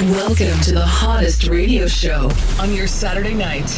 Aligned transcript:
Welcome 0.00 0.60
to 0.62 0.72
the 0.72 0.84
hottest 0.84 1.46
radio 1.46 1.86
show 1.86 2.28
on 2.58 2.74
your 2.74 2.88
Saturday 2.88 3.32
night. 3.32 3.70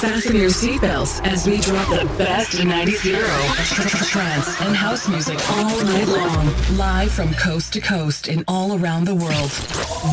Fasten 0.00 0.34
your 0.34 0.48
seatbelts 0.48 1.22
as 1.26 1.46
we 1.46 1.60
drop 1.60 1.86
the 1.90 2.06
best 2.16 2.58
of 2.58 2.64
90 2.64 2.92
trance 2.96 4.60
and 4.62 4.74
house 4.74 5.06
music 5.06 5.38
all 5.50 5.84
night 5.84 6.08
long, 6.08 6.46
live 6.78 7.12
from 7.12 7.34
coast 7.34 7.74
to 7.74 7.80
coast 7.82 8.26
and 8.26 8.42
all 8.48 8.82
around 8.82 9.04
the 9.04 9.14
world. 9.14 9.50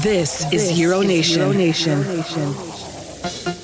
This, 0.04 0.52
is 0.52 0.78
Euro 0.78 1.02
Nation. 1.02 1.40
Euro 1.40 1.54
Nation. 1.54 3.57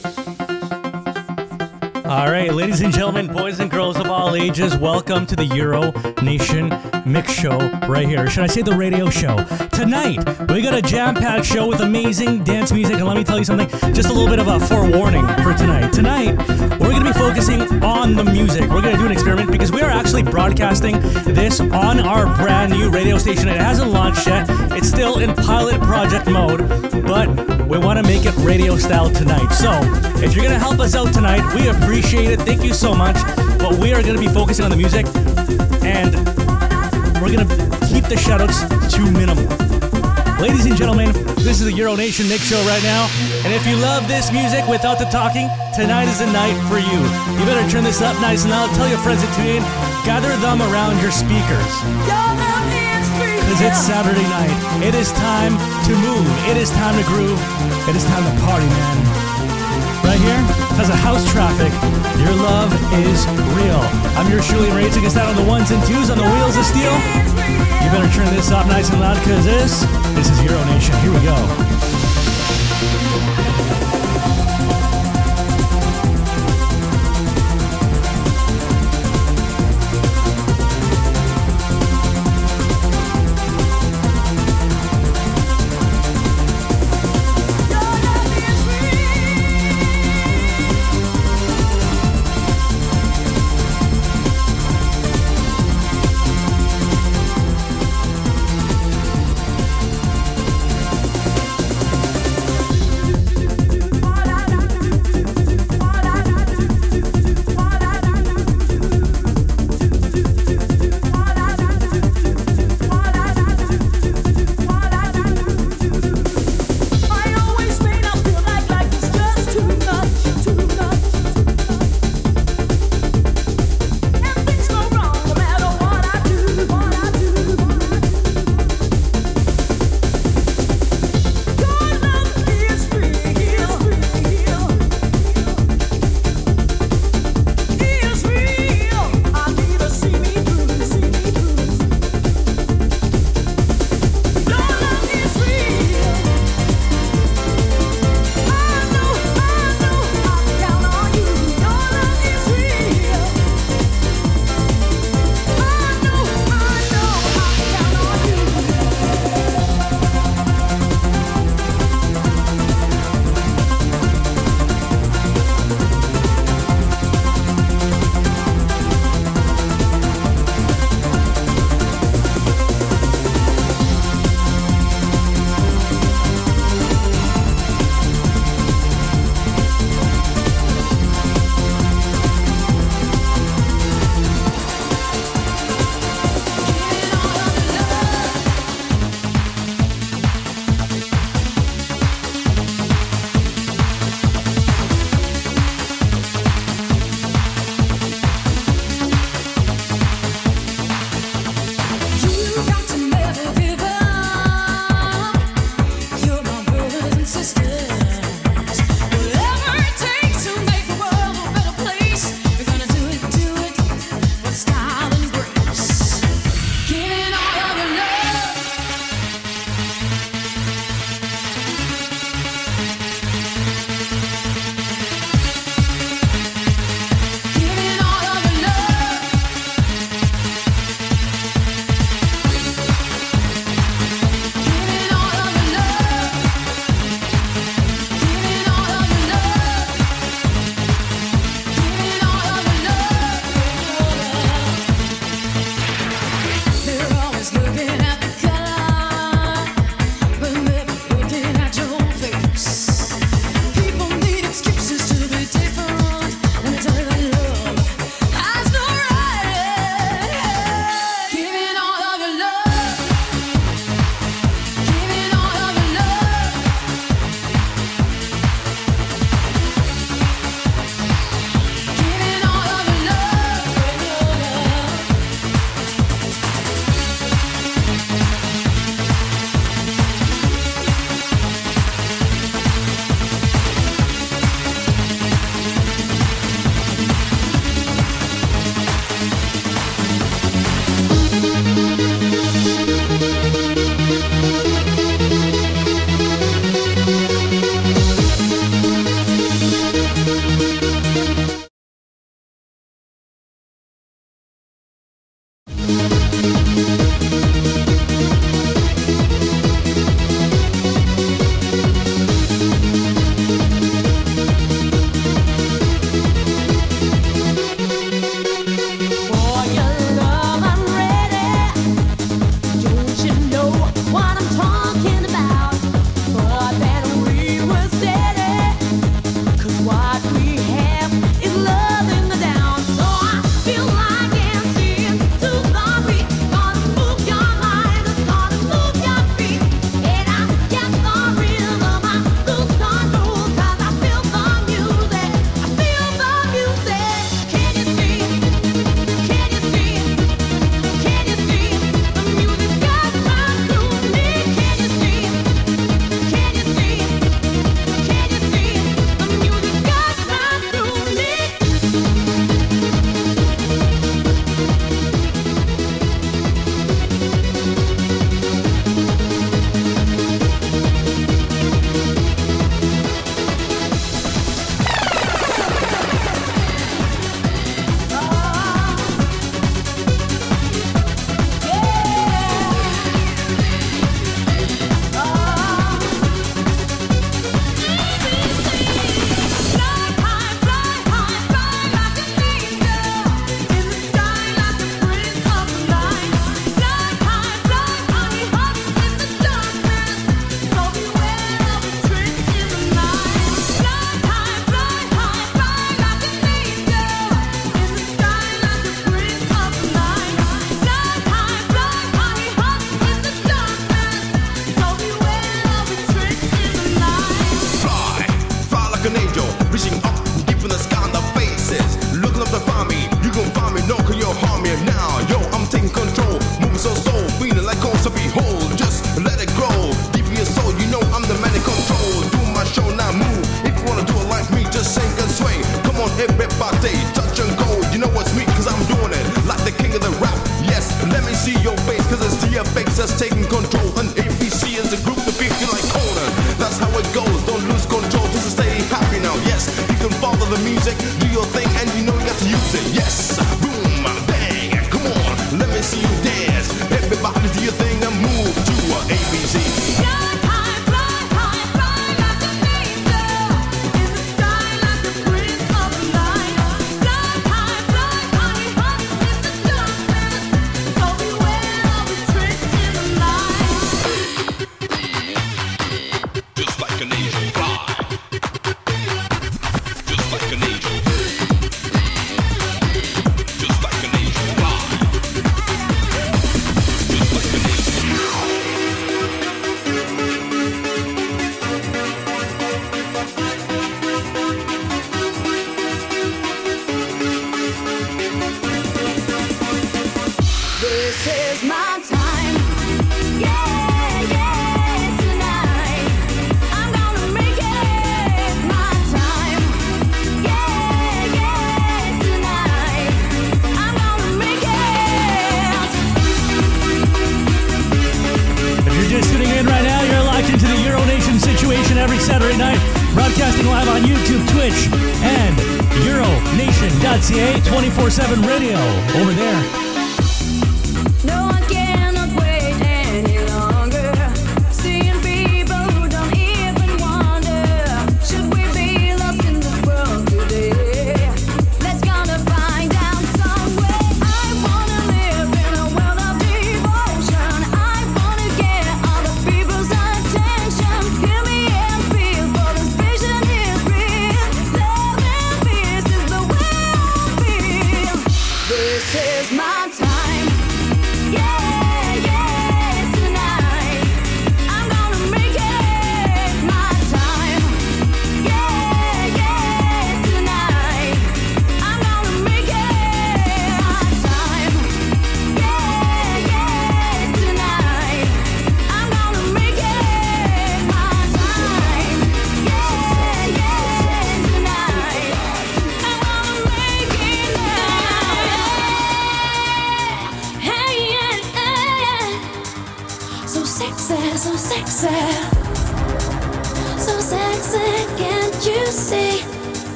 All 2.14 2.30
right, 2.30 2.54
ladies 2.54 2.82
and 2.82 2.94
gentlemen, 2.94 3.26
boys 3.26 3.60
and 3.60 3.72
girls 3.72 4.00
of 4.00 4.06
all 4.06 4.36
ages, 4.36 4.78
welcome 4.78 5.26
to 5.26 5.36
the 5.36 5.46
Euro 5.46 5.92
Nation 6.22 6.70
Mix 7.08 7.34
Show 7.34 7.58
right 7.88 8.08
here. 8.08 8.30
Should 8.30 8.44
I 8.44 8.48
say 8.48 8.62
the 8.62 8.76
radio 8.76 9.10
show? 9.10 9.44
Tonight, 9.72 10.20
we 10.48 10.62
got 10.62 10.76
a 10.76 10.82
jam 10.84 11.16
packed 11.16 11.44
show 11.44 11.68
with 11.68 11.80
amazing 11.80 12.44
dance 12.44 12.72
music. 12.72 12.98
And 12.98 13.08
let 13.08 13.18
me 13.18 13.24
tell 13.24 13.40
you 13.40 13.44
something, 13.44 13.68
just 13.96 14.10
a 14.10 14.14
little 14.14 14.28
bit 14.28 14.38
of 14.38 14.48
a 14.48 14.60
forewarning 14.60 15.26
for 15.42 15.56
tonight. 15.56 15.92
Tonight, 15.92 16.38
we're 16.80 16.92
going 16.92 17.04
to 17.04 17.12
be 17.12 17.18
focusing 17.18 17.62
on 17.84 18.14
the 18.14 18.24
music. 18.24 18.70
We're 18.70 18.84
going 18.84 18.94
to 18.94 19.00
do 19.00 19.08
an 19.08 19.12
experiment 19.12 19.52
because 19.52 19.72
we 19.72 19.82
are 19.82 19.90
actually 19.90 20.22
broadcasting 20.22 21.00
this 21.26 21.62
on 21.62 22.00
our 22.00 22.28
brand 22.36 22.74
new 22.74 22.92
radio 22.92 23.18
station. 23.18 23.48
It 23.48 23.60
hasn't 23.60 23.90
launched 23.90 24.28
yet, 24.28 24.46
it's 24.74 24.88
still 24.88 25.18
in 25.18 25.34
pilot 25.34 25.82
project 25.82 26.28
mode, 26.28 26.70
but 27.08 27.28
we 27.68 27.80
want 27.80 27.98
to 27.98 28.04
make 28.04 28.26
it 28.26 28.36
radio 28.38 28.78
style 28.78 29.10
tonight. 29.10 29.52
So, 29.52 29.72
if 30.24 30.36
you're 30.36 30.46
going 30.46 30.58
to 30.58 30.64
help 30.64 30.80
us 30.80 30.96
out 30.96 31.12
tonight, 31.12 31.44
we 31.56 31.70
appreciate 31.70 32.03
it. 32.12 32.42
Thank 32.42 32.64
you 32.64 32.74
so 32.74 32.94
much. 32.94 33.16
But 33.58 33.80
we 33.80 33.94
are 33.94 34.02
going 34.02 34.16
to 34.16 34.22
be 34.22 34.28
focusing 34.28 34.66
on 34.66 34.72
the 34.72 34.78
music 34.78 35.06
and 35.84 36.14
we're 37.22 37.32
going 37.32 37.48
to 37.48 37.56
keep 37.88 38.06
the 38.06 38.20
shoutouts 38.20 38.68
to 38.92 39.02
minimal. 39.12 39.48
Ladies 40.40 40.66
and 40.66 40.76
gentlemen, 40.76 41.14
this 41.40 41.62
is 41.62 41.66
the 41.66 41.74
Euro 41.74 41.96
Nation 41.96 42.28
Mix 42.28 42.44
Show 42.44 42.62
right 42.68 42.84
now. 42.84 43.08
And 43.46 43.54
if 43.54 43.66
you 43.66 43.76
love 43.78 44.08
this 44.08 44.32
music 44.32 44.68
without 44.68 45.00
the 45.00 45.06
talking, 45.06 45.48
tonight 45.74 46.12
is 46.12 46.20
the 46.20 46.28
night 46.32 46.56
for 46.68 46.78
you. 46.78 47.00
You 47.40 47.46
better 47.46 47.68
turn 47.72 47.84
this 47.84 48.02
up 48.02 48.20
nice 48.20 48.44
and 48.44 48.52
loud. 48.52 48.70
Tell 48.76 48.88
your 48.88 49.00
friends 49.00 49.24
to 49.24 49.30
tune 49.36 49.60
in. 49.60 49.64
Gather 50.04 50.36
them 50.44 50.62
around 50.62 51.00
your 51.02 51.12
speakers. 51.12 51.74
Because 53.40 53.62
it's 53.62 53.80
Saturday 53.80 54.28
night. 54.28 54.84
It 54.84 54.96
is 54.96 55.12
time 55.14 55.56
to 55.88 55.92
move. 55.96 56.28
It 56.50 56.58
is 56.58 56.70
time 56.72 57.00
to 57.00 57.06
groove. 57.08 57.40
It 57.88 57.96
is 57.96 58.04
time 58.06 58.24
to 58.24 58.42
party, 58.44 58.68
man. 58.68 59.23
Right 60.04 60.20
here, 60.20 60.42
because 60.70 60.90
of 60.90 60.96
house 60.96 61.24
traffic, 61.32 61.72
your 62.20 62.36
love 62.36 62.72
is 62.94 63.26
real. 63.56 63.80
I'm 64.20 64.30
your 64.30 64.42
Ray. 64.76 64.90
Take 64.90 65.06
us 65.06 65.16
down 65.16 65.30
on 65.30 65.36
the 65.36 65.48
ones 65.48 65.72
and 65.72 65.82
twos 65.88 66.10
on 66.10 66.18
the 66.18 66.24
wheels 66.24 66.58
of 66.58 66.66
steel. 66.66 66.94
You 67.82 67.90
better 67.90 68.12
turn 68.14 68.28
this 68.36 68.52
up 68.52 68.68
nice 68.68 68.90
and 68.90 69.00
loud 69.00 69.18
because 69.20 69.46
this, 69.46 69.82
this 70.16 70.30
is 70.30 70.44
Euro 70.44 70.64
Nation. 70.66 70.96
Here 71.00 71.12
we 71.12 71.24
go. 71.24 72.13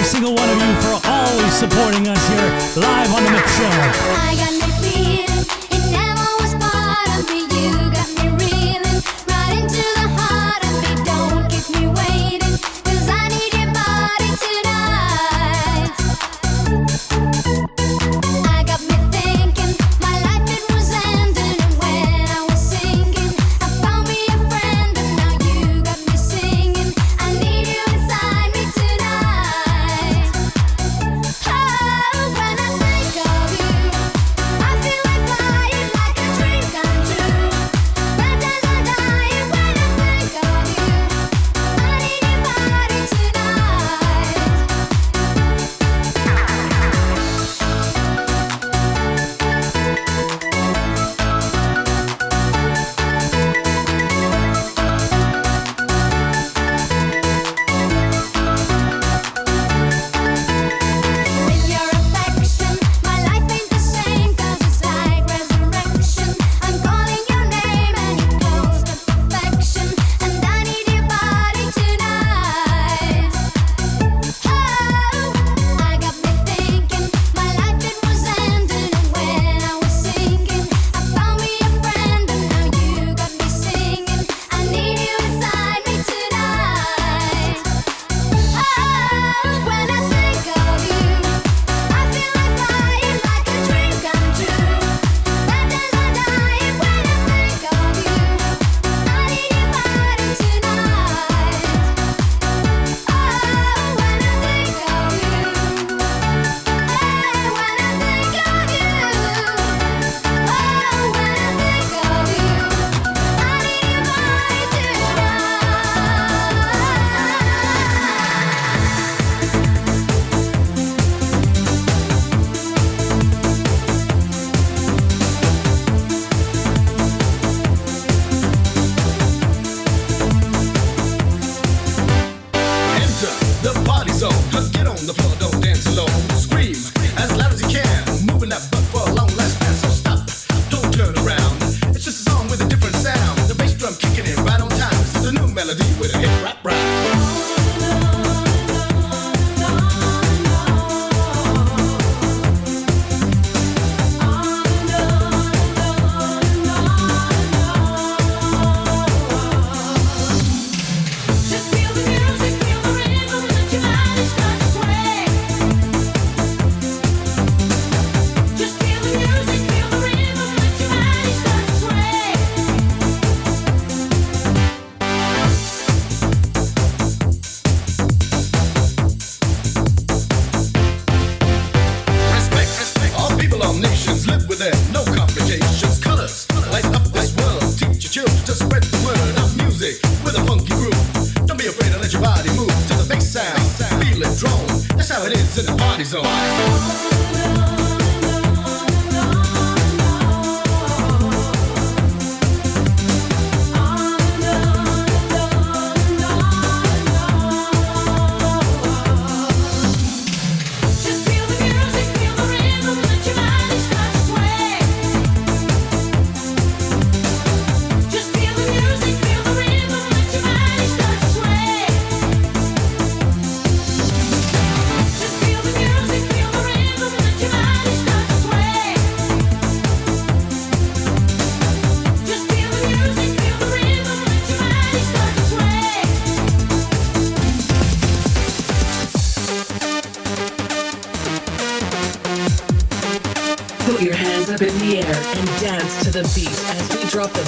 every 0.00 0.08
single 0.08 0.34
one 0.34 0.48
of 0.48 0.56
you 0.56 0.80
for 0.80 1.08
always 1.08 1.52
supporting 1.52 2.08
us 2.08 2.28
here 2.28 2.82
live 2.82 3.12
on 3.12 3.22
the 3.22 3.30
Mix 3.32 3.54
Show. 3.58 5.29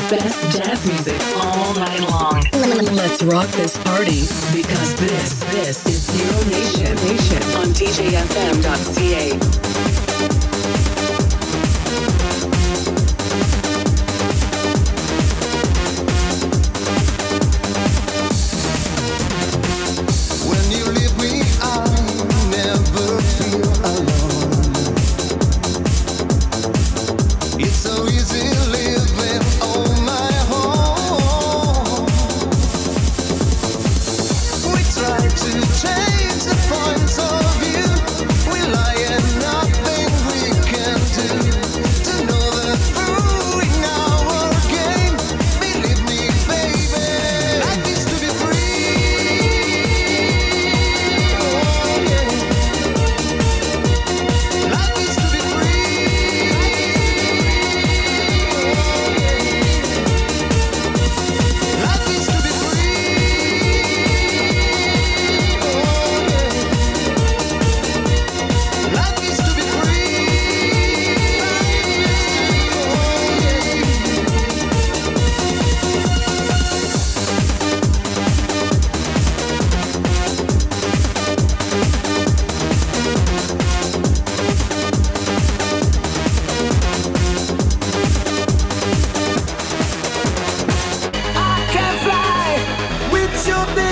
best 0.09 0.57
jazz 0.57 0.87
music 0.87 1.21
all 1.37 1.75
night 1.75 2.01
long. 2.11 2.43
Let's 2.95 3.23
rock 3.23 3.49
this 3.51 3.77
party 3.79 4.23
because 4.55 4.95
this, 4.97 5.41
this 5.53 5.87
is 5.87 6.09
Euro 6.21 6.45
Nation, 6.49 6.95
Nation 7.07 7.43
on 7.59 7.73
DJFM.ca. 7.73 9.33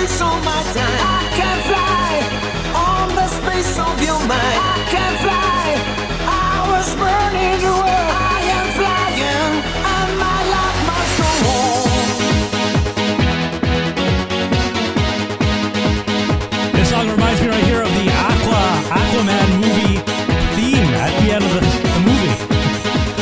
This 0.01 0.17
song 0.17 0.41
reminds 17.07 17.39
me 17.39 17.47
right 17.47 17.63
here 17.63 17.81
of 17.83 17.93
the 17.93 18.09
Aqua 18.09 18.63
Aquaman 18.89 19.49
movie 19.61 20.01
theme 20.57 20.89
at 20.97 21.13
the 21.21 21.31
end 21.31 21.45
of 21.45 21.53
the, 21.53 21.61
movie. 22.01 22.33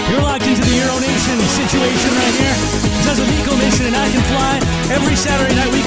You're 0.10 0.22
locked 0.22 0.48
into 0.48 0.62
the 0.64 0.76
Euro 0.80 0.98
Nation 1.00 1.40
situation 1.60 2.12
right 2.16 2.36
here. 2.40 2.80
A 3.10 3.58
mission, 3.58 3.88
and 3.88 3.96
I 3.96 4.10
can 4.12 4.22
fly 4.22 4.60
every 4.94 5.16
Saturday 5.16 5.56
night. 5.56 5.79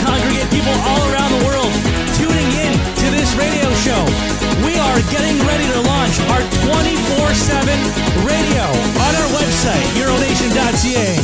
Radio 7.32 8.60
on 8.60 9.12
our 9.16 9.28
website, 9.32 9.88
Euronation.ca. 9.96 11.16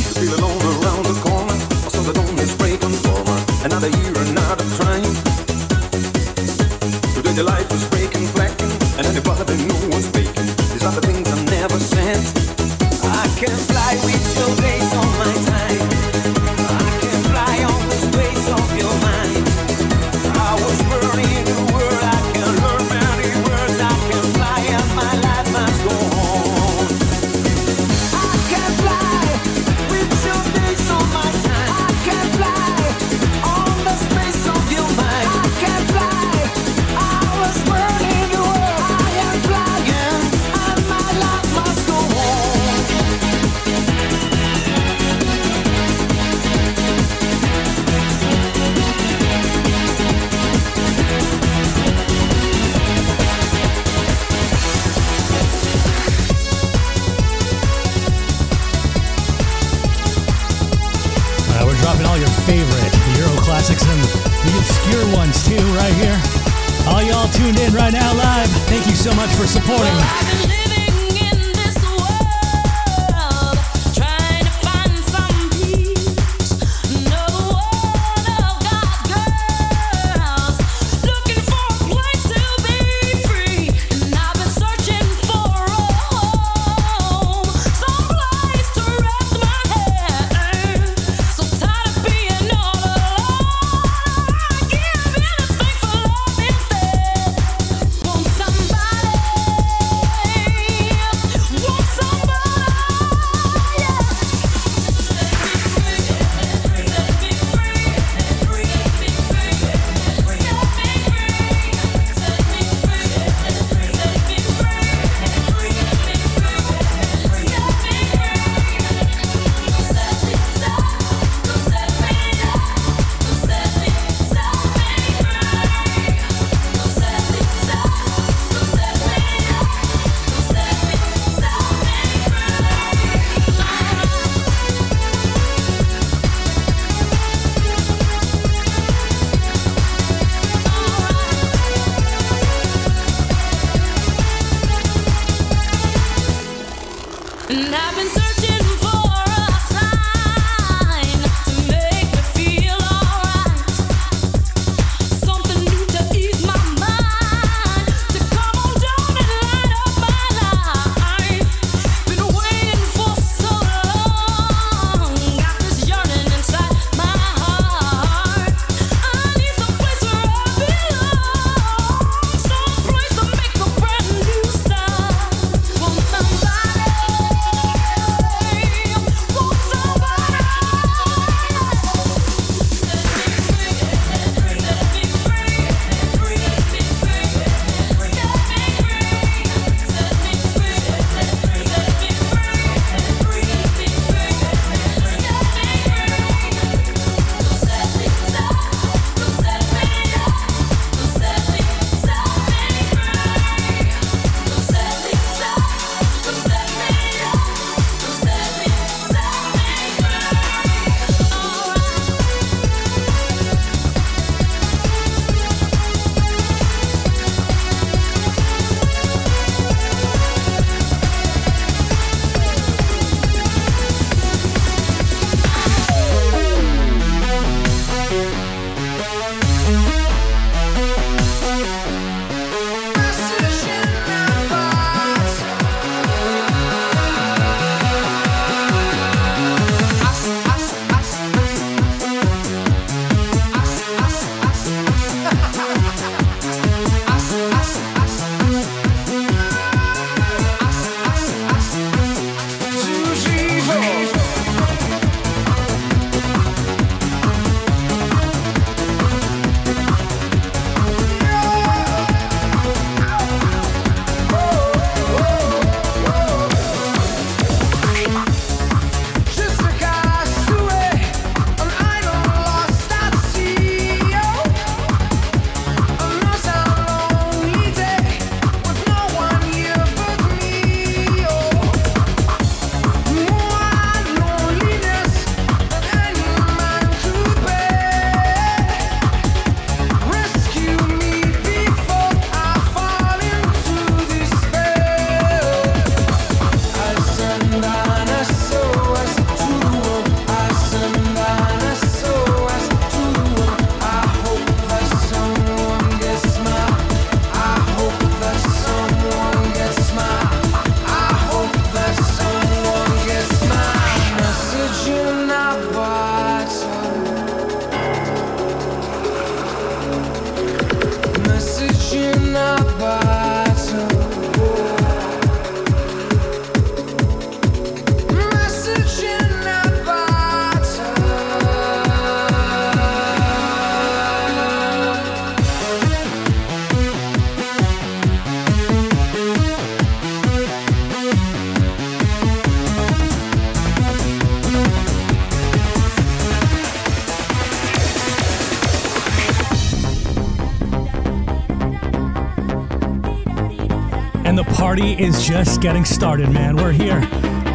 just 355.44 355.60
getting 355.60 355.84
started, 355.84 356.28
man. 356.32 356.56
We're 356.56 356.72
here. 356.72 356.98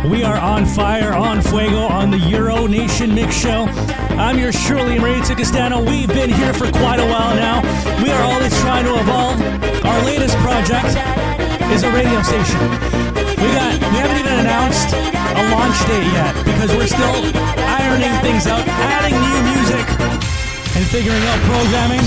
We 0.08 0.24
are 0.24 0.40
on 0.40 0.66
fire, 0.66 1.12
on 1.12 1.42
fuego, 1.42 1.84
on 1.84 2.12
the 2.12 2.18
Euro 2.32 2.66
Nation 2.66 3.14
Mix 3.14 3.36
Show. 3.36 3.68
I'm 4.16 4.40
your 4.40 4.54
Shirley 4.54 5.00
Maritza 5.00 5.36
Castano. 5.36 5.84
We've 5.84 6.08
been 6.08 6.30
here 6.30 6.54
for 6.54 6.72
quite 6.72 7.04
a 7.04 7.08
while 7.12 7.36
now. 7.36 7.60
We 8.00 8.08
are 8.08 8.24
always 8.24 8.56
trying 8.64 8.88
to 8.88 8.96
evolve. 8.96 9.36
Our 9.84 10.00
latest 10.08 10.40
project 10.40 10.96
is 11.76 11.84
a 11.84 11.92
radio 11.92 12.24
station. 12.24 12.64
We 13.44 13.52
got 13.52 13.76
we 13.92 14.00
haven't 14.00 14.16
even 14.16 14.40
announced 14.40 14.96
a 14.96 15.44
launch 15.52 15.76
date 15.84 16.08
yet 16.16 16.32
because 16.48 16.72
we're 16.72 16.88
still 16.88 17.20
ironing 17.68 18.16
things 18.24 18.48
out, 18.48 18.64
adding 18.64 19.12
new 19.12 19.40
music, 19.60 19.84
and 20.80 20.88
figuring 20.88 21.24
out 21.28 21.40
programming. 21.52 22.04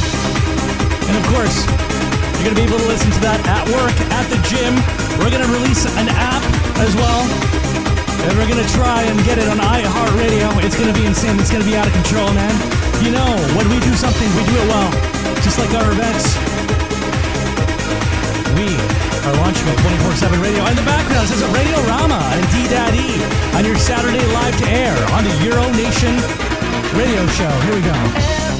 And 1.04 1.20
of 1.20 1.24
course, 1.36 1.68
you're 2.40 2.48
gonna 2.48 2.64
be 2.64 2.64
able 2.64 2.80
to 2.80 2.88
listen 2.88 3.12
to 3.12 3.20
that 3.28 3.44
at 3.44 3.68
work, 3.76 3.92
at 4.16 4.24
the 4.32 4.40
gym. 4.48 4.95
We're 5.18 5.31
gonna 5.31 5.50
release 5.52 5.85
an 5.96 6.09
app 6.09 6.44
as 6.81 6.94
well. 6.94 7.22
And 8.26 8.37
we're 8.38 8.48
gonna 8.48 8.68
try 8.74 9.02
and 9.07 9.16
get 9.24 9.38
it 9.38 9.48
on 9.48 9.59
iHeartRadio. 9.59 10.62
It's 10.64 10.76
gonna 10.79 10.92
be 10.92 11.07
insane. 11.07 11.38
It's 11.38 11.50
gonna 11.50 11.64
be 11.64 11.76
out 11.76 11.87
of 11.87 11.92
control, 11.92 12.33
man. 12.33 12.55
You 13.05 13.12
know, 13.12 13.29
when 13.55 13.68
we 13.68 13.79
do 13.81 13.94
something, 13.94 14.29
we 14.35 14.42
do 14.44 14.57
it 14.57 14.66
well. 14.66 14.90
Just 15.46 15.59
like 15.59 15.70
our 15.79 15.90
events. 15.92 16.35
We 18.59 18.66
are 19.26 19.37
launching 19.42 19.68
a 19.68 19.76
24-7 19.85 20.42
radio. 20.42 20.64
In 20.66 20.76
the 20.76 20.87
background, 20.88 21.29
says 21.29 21.44
Radio 21.55 21.79
Rama 21.87 22.18
and 22.35 22.42
D-Daddy 22.50 23.20
on 23.55 23.64
your 23.64 23.76
Saturday 23.76 24.24
live 24.33 24.57
to 24.59 24.66
air 24.70 24.96
on 25.12 25.24
the 25.24 25.35
Euro 25.44 25.68
Nation 25.76 26.14
radio 26.96 27.26
show. 27.37 27.52
Here 27.68 27.74
we 27.74 27.83
go. 27.83 28.56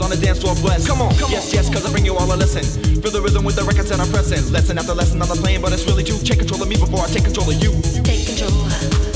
on 0.00 0.10
the 0.10 0.16
dance 0.16 0.40
floor 0.40 0.54
blessed. 0.56 0.88
Come 0.88 1.02
on, 1.02 1.14
come 1.16 1.30
yes, 1.30 1.48
on. 1.48 1.54
yes, 1.54 1.68
cause 1.68 1.84
I 1.86 1.90
bring 1.90 2.04
you 2.04 2.16
all 2.16 2.32
a 2.32 2.36
lesson. 2.36 2.64
Feel 3.02 3.10
the 3.10 3.20
rhythm 3.20 3.44
with 3.44 3.56
the 3.56 3.64
records 3.64 3.90
that 3.90 4.00
I'm 4.00 4.10
pressing. 4.10 4.52
Lesson 4.52 4.78
after 4.78 4.94
lesson 4.94 5.20
on 5.22 5.28
the 5.28 5.36
plane, 5.36 5.60
but 5.60 5.72
it's 5.72 5.84
really 5.86 6.04
true. 6.04 6.18
Take 6.18 6.38
control 6.38 6.62
of 6.62 6.68
me 6.68 6.76
before 6.76 7.00
I 7.00 7.08
take 7.08 7.24
control 7.24 7.50
of 7.50 7.62
you. 7.62 7.72
Take 8.02 8.26
control. 8.26 9.13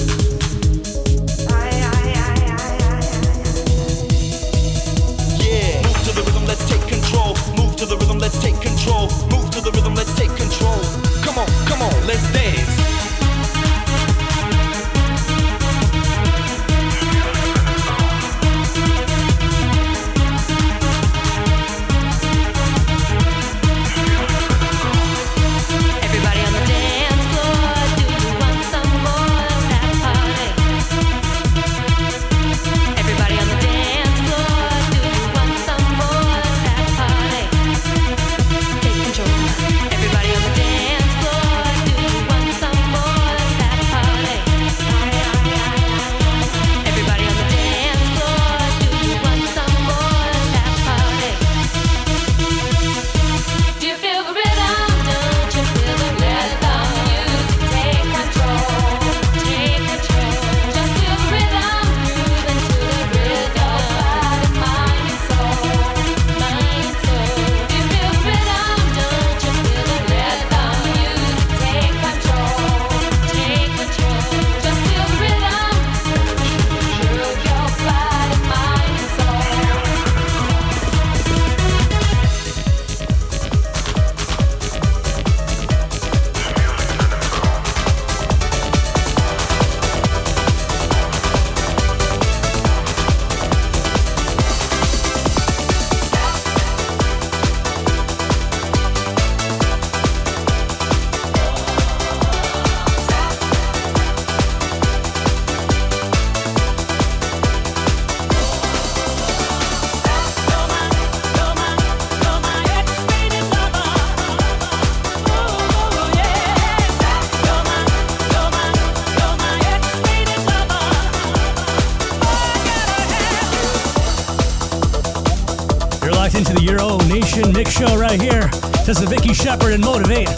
This 128.88 129.02
is 129.02 129.08
Vicky 129.10 129.34
Shepard 129.34 129.74
and 129.74 129.84
Motivate 129.84 130.30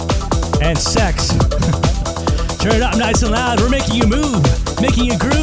and 0.61 0.77
Sex. 0.77 1.29
Turn 2.59 2.75
it 2.75 2.83
up 2.83 2.97
nice 2.97 3.23
and 3.23 3.31
loud. 3.31 3.61
We're 3.61 3.69
making 3.69 3.95
you 3.95 4.09
move, 4.09 4.43
making 4.81 5.05
you 5.05 5.17
groove. 5.17 5.40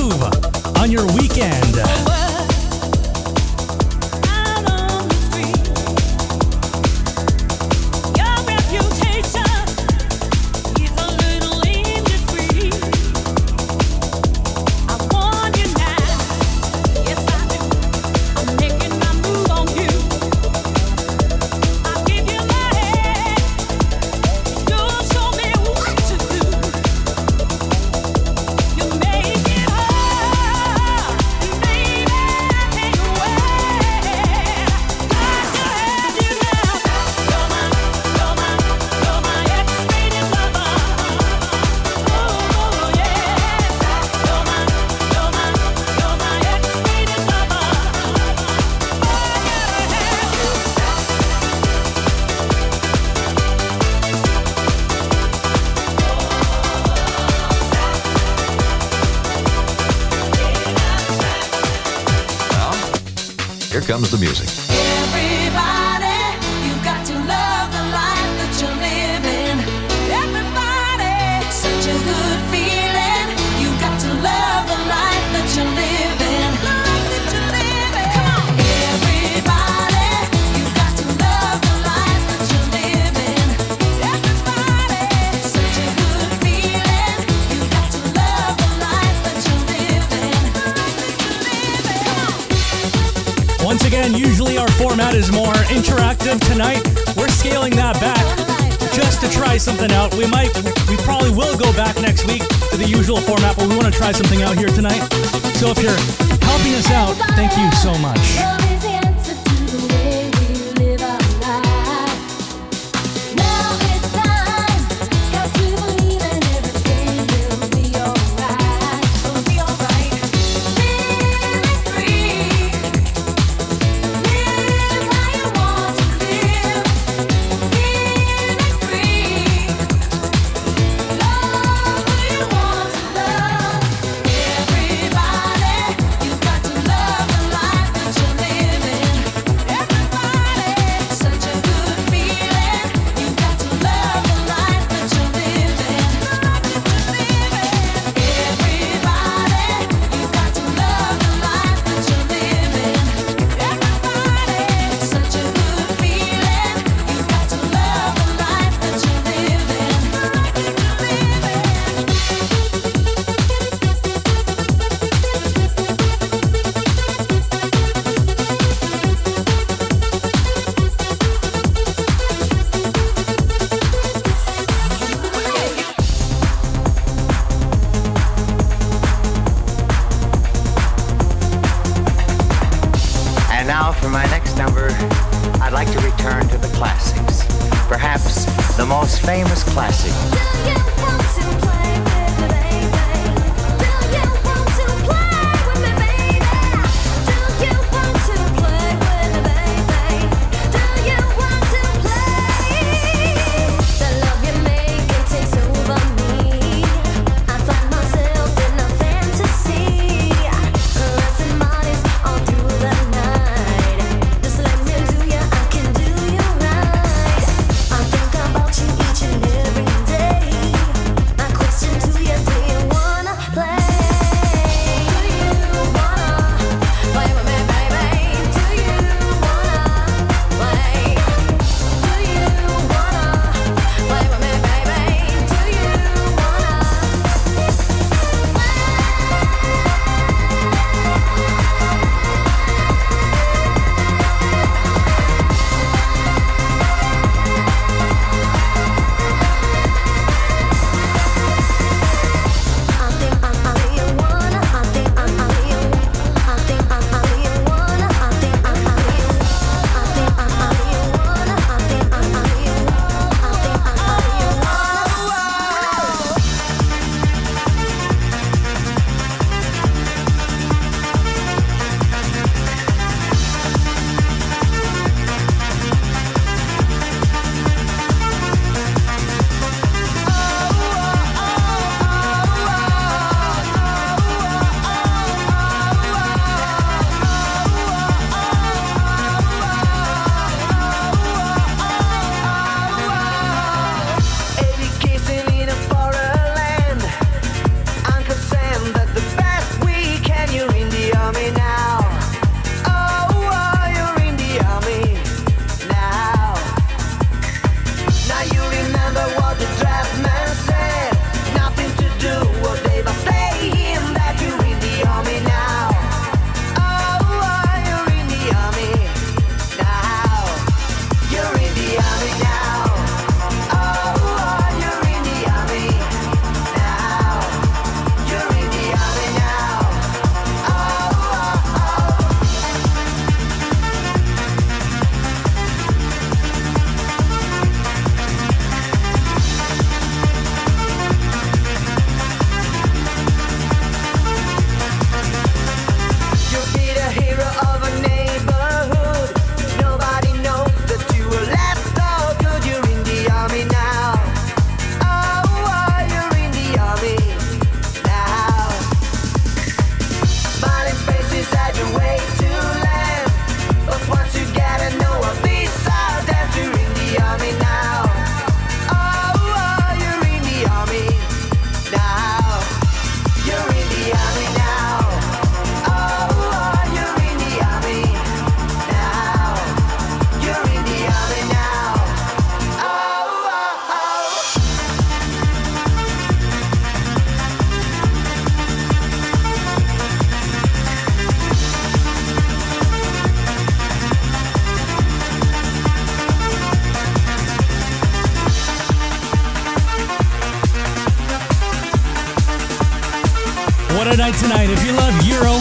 Night 404.27 404.39
tonight. 404.43 404.67
If 404.67 404.83
you 404.83 404.91
love 404.91 405.15
Euro, 405.23 405.55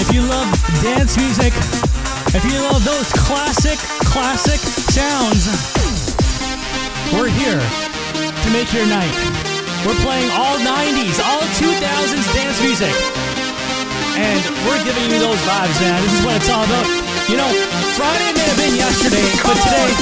if 0.00 0.08
you 0.08 0.24
love 0.24 0.48
dance 0.80 1.20
music, 1.20 1.52
if 2.32 2.40
you 2.48 2.56
love 2.56 2.80
those 2.80 3.12
classic, 3.12 3.76
classic 4.08 4.56
sounds, 4.88 5.44
we're 7.12 7.28
here 7.28 7.60
to 7.60 8.48
make 8.48 8.72
your 8.72 8.88
night. 8.88 9.12
We're 9.84 9.98
playing 10.00 10.32
all 10.32 10.56
90s, 10.56 11.20
all 11.20 11.44
2000s 11.60 12.24
dance 12.32 12.56
music. 12.64 12.94
And 14.16 14.40
we're 14.64 14.80
giving 14.88 15.04
you 15.12 15.20
those 15.20 15.40
vibes, 15.44 15.76
man. 15.84 16.00
This 16.00 16.16
is 16.16 16.24
what 16.24 16.40
it's 16.40 16.48
all 16.48 16.64
about. 16.64 16.88
You 17.28 17.36
know, 17.36 17.50
Friday 17.92 18.32
may 18.32 18.46
have 18.48 18.56
been 18.56 18.72
yesterday, 18.72 19.26
but 19.44 19.56
today 19.60 19.92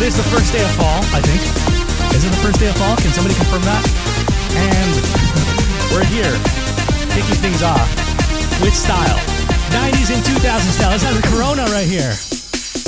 it 0.00 0.02
is 0.08 0.16
the 0.16 0.24
first 0.32 0.56
day 0.56 0.64
of 0.64 0.72
fall, 0.80 1.04
I 1.12 1.20
think. 1.20 1.42
Is 2.16 2.24
it 2.24 2.32
the 2.32 2.40
first 2.40 2.60
day 2.60 2.72
of 2.72 2.76
fall? 2.80 2.96
Can 2.96 3.12
somebody 3.12 3.36
confirm 3.36 3.60
that? 3.68 3.84
And 4.56 5.24
we're 5.92 6.08
here, 6.10 6.32
kicking 7.14 7.38
things 7.38 7.62
off 7.62 7.86
with 8.58 8.74
style. 8.74 9.18
90s 9.70 10.10
and 10.10 10.22
2000 10.26 10.42
style. 10.74 10.90
Let's 10.90 11.06
have 11.06 11.14
the 11.14 11.26
Corona 11.30 11.62
right 11.70 11.86
here. 11.86 12.10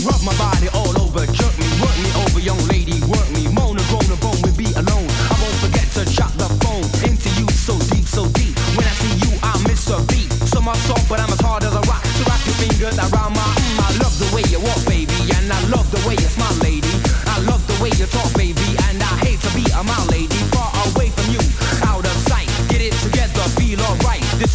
Rub 0.03 0.19
my 0.27 0.35
body 0.35 0.67
all 0.75 0.91
over, 0.99 1.23
jerk 1.31 1.55
me, 1.59 1.67
work 1.79 1.95
me 2.03 2.11
over, 2.27 2.39
young 2.43 2.59
lady, 2.67 2.99
work 3.07 3.27
me, 3.31 3.47
moan 3.55 3.79
and 3.79 3.87
groan 3.87 4.07
and 4.11 4.19
bone, 4.19 4.39
we 4.43 4.51
be 4.55 4.69
alone. 4.75 5.09
I 5.31 5.35
won't 5.39 5.59
forget 5.63 5.87
to 5.95 6.03
chop 6.11 6.35
the 6.35 6.51
phone 6.63 6.87
into 7.07 7.31
you 7.39 7.47
so 7.55 7.79
deep, 7.95 8.07
so 8.07 8.27
deep. 8.35 8.55
When 8.75 8.87
I 8.87 8.95
see 8.99 9.15
you, 9.15 9.31
I 9.43 9.55
miss 9.67 9.87
a 9.91 9.99
beat. 10.11 10.31
So 10.51 10.61
much 10.61 10.79
soft, 10.91 11.09
but 11.09 11.19
I'm 11.23 11.31
as 11.31 11.41
hard 11.41 11.63
as 11.63 11.75
a 11.75 11.83
rock. 11.87 12.03
So 12.19 12.27
wrap 12.27 12.43
your 12.47 12.59
fingers 12.59 12.99
around 12.99 13.35
my. 13.35 13.47
Mm, 13.63 13.79
I 13.79 13.91
love 14.03 14.15
the 14.19 14.31
way 14.35 14.43
you 14.51 14.59
walk, 14.59 14.83
baby, 14.87 15.15
and 15.39 15.47
I 15.51 15.59
love 15.71 15.87
the 15.95 16.03
way 16.07 16.19
you 16.19 16.29
smile, 16.31 16.55
lady. 16.67 16.91
I 17.31 17.43
love 17.47 17.63
the 17.67 17.79
way 17.83 17.91
you 17.95 18.07
talk, 18.11 18.31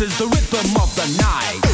is 0.01 0.17
the 0.17 0.25
rhythm 0.25 0.81
of 0.81 0.95
the 0.95 1.05
night. 1.21 1.70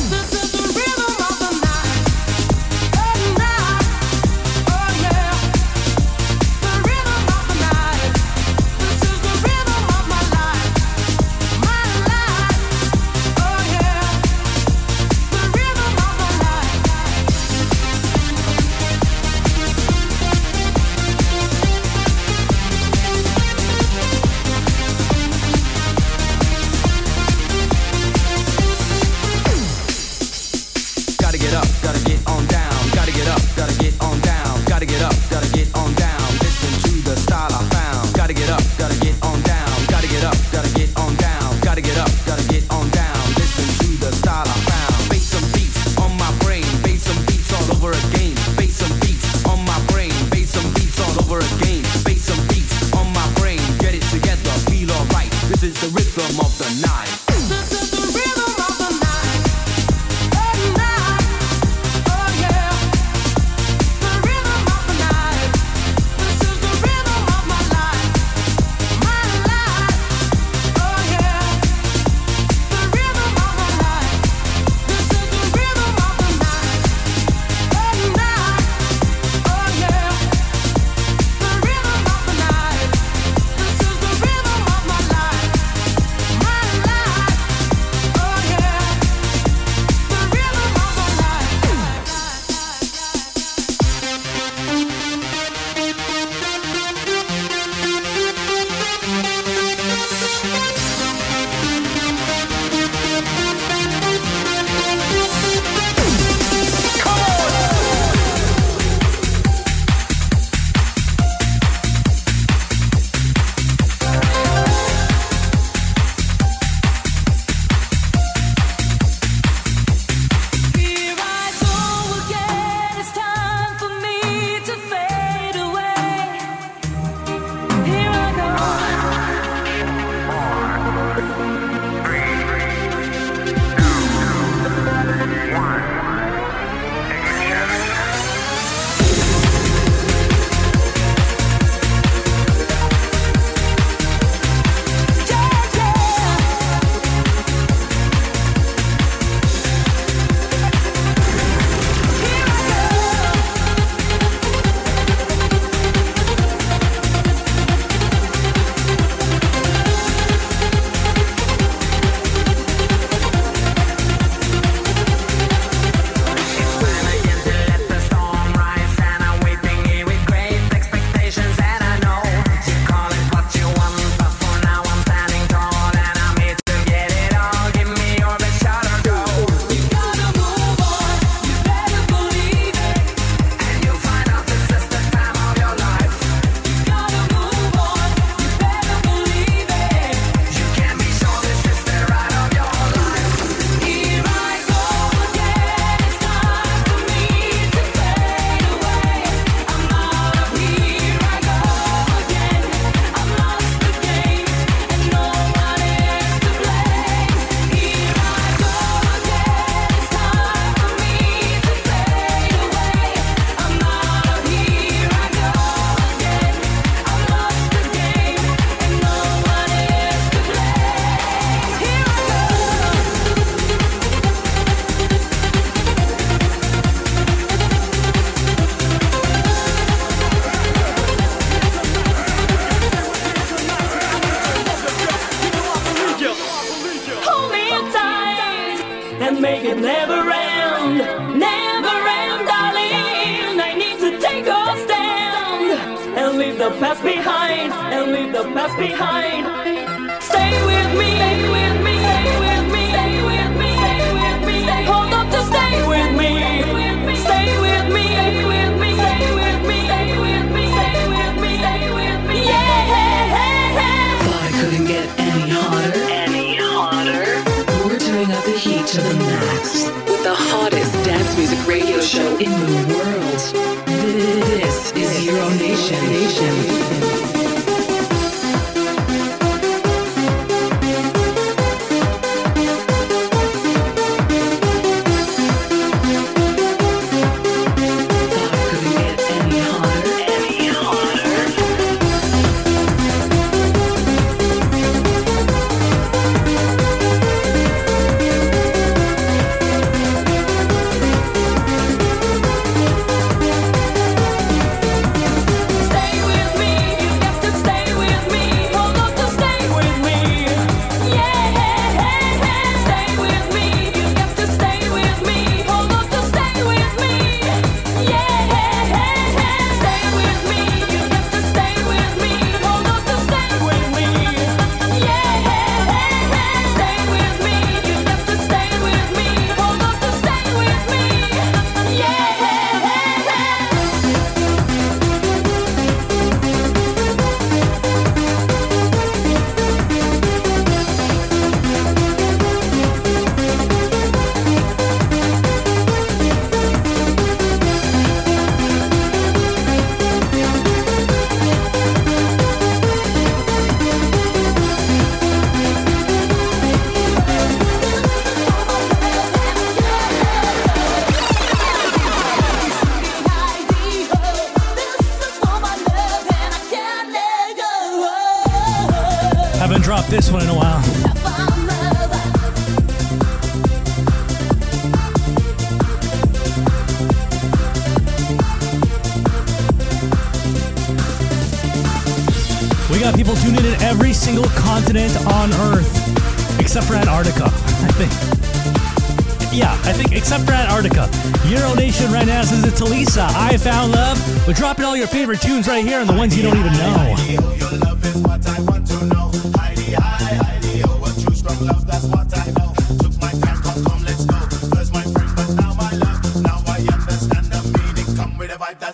Love. 393.65 394.47
We're 394.47 394.53
dropping 394.53 394.85
all 394.85 394.95
your 394.95 395.07
favorite 395.07 395.41
tunes 395.41 395.67
right 395.67 395.83
here 395.83 395.99
and 395.99 396.07
the 396.07 396.13
ones 396.13 396.37
you 396.37 396.43
don't 396.43 396.57
even 396.57 396.73
know. 396.73 397.15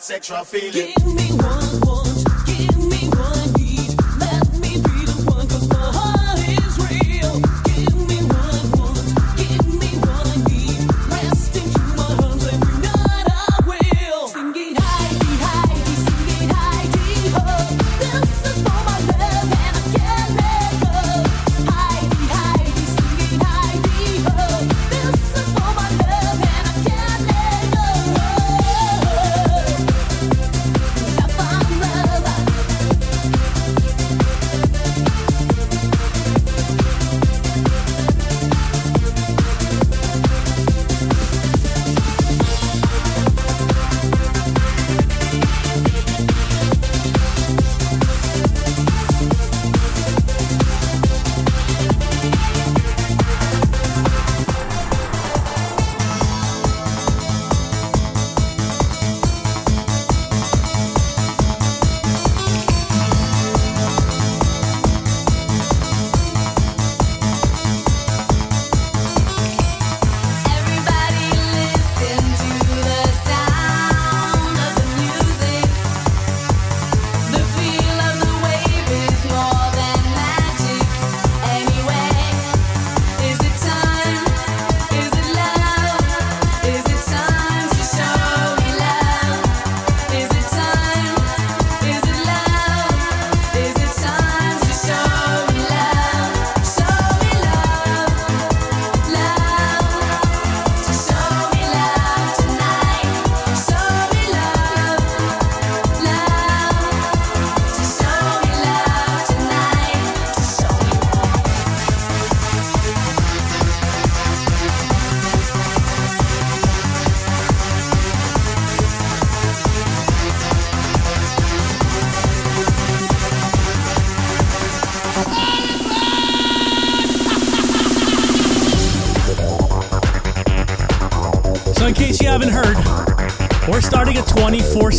sexual 0.04 0.44
feeling. 0.44 1.03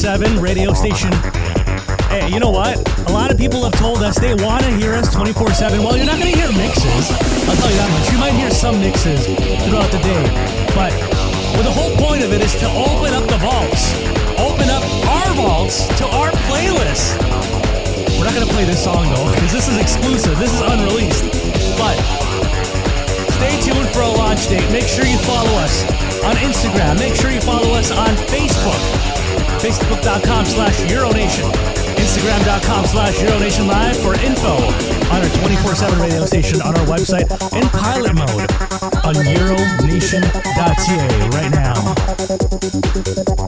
7 0.05 0.37
radio 0.37 0.75
station. 0.75 1.09
Hey, 2.13 2.29
you 2.29 2.37
know 2.37 2.53
what? 2.53 2.77
A 3.09 3.13
lot 3.13 3.33
of 3.33 3.39
people 3.41 3.65
have 3.65 3.73
told 3.81 4.05
us 4.05 4.21
they 4.21 4.37
want 4.37 4.61
to 4.61 4.71
hear 4.77 4.93
us 4.93 5.09
24 5.09 5.57
7. 5.57 5.81
Well, 5.81 5.97
you're 5.97 6.05
not 6.05 6.21
going 6.21 6.29
to 6.29 6.37
hear 6.37 6.53
mixes. 6.53 7.09
I'll 7.49 7.57
tell 7.57 7.73
you 7.73 7.81
that 7.81 7.89
much. 7.89 8.13
You 8.13 8.21
might 8.21 8.37
hear 8.37 8.53
some 8.53 8.85
mixes 8.85 9.25
throughout 9.65 9.89
the 9.89 10.05
day. 10.05 10.25
But 10.77 10.93
well, 11.57 11.65
the 11.65 11.73
whole 11.73 11.97
point 11.97 12.21
of 12.21 12.37
it 12.37 12.45
is 12.45 12.53
to 12.61 12.69
open 12.69 13.17
up 13.17 13.25
the 13.33 13.41
vaults, 13.41 13.97
open 14.37 14.69
up 14.69 14.85
our 15.09 15.33
vaults 15.41 15.89
to 15.97 16.05
our 16.13 16.29
playlists. 16.53 17.17
We're 18.21 18.29
not 18.29 18.37
going 18.37 18.45
to 18.45 18.53
play 18.53 18.69
this 18.69 18.85
song, 18.85 19.09
though, 19.09 19.33
because 19.33 19.57
this 19.57 19.73
is 19.73 19.81
exclusive. 19.81 20.37
This 20.37 20.53
is 20.53 20.61
unreleased. 20.61 21.33
But 21.81 21.97
stay 23.41 23.57
tuned 23.65 23.89
for 23.97 24.05
a 24.05 24.13
launch 24.13 24.53
date. 24.53 24.69
Make 24.69 24.85
sure 24.85 25.09
you 25.09 25.17
follow 25.25 25.57
us 25.65 25.81
on 26.29 26.37
Instagram. 26.45 27.01
Make 27.01 27.17
sure 27.17 27.33
you 27.33 27.41
follow 27.41 27.73
us 27.73 27.89
on 27.89 28.13
Facebook. 28.29 29.25
Facebook.com 29.65 30.45
slash 30.45 30.77
Euronation. 30.93 31.49
Instagram.com 31.97 32.85
slash 32.85 33.15
Euronation 33.15 33.67
Live 33.67 33.97
for 33.97 34.13
info 34.21 34.57
on 35.11 35.23
our 35.23 35.29
24-7 35.41 35.99
radio 36.03 36.27
station 36.27 36.61
on 36.61 36.77
our 36.77 36.85
website 36.87 37.31
in 37.55 37.67
pilot 37.71 38.15
mode 38.15 38.53
on 39.07 39.15
Euronation.ca 39.25 41.29
right 41.31 41.51
now. 43.41 43.45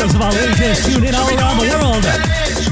Girls 0.00 0.16
of 0.16 0.32
ages, 0.32 0.80
tuned 0.80 1.04
in 1.04 1.12
all 1.12 1.28
around 1.36 1.60
the 1.60 1.68
world. 1.68 2.00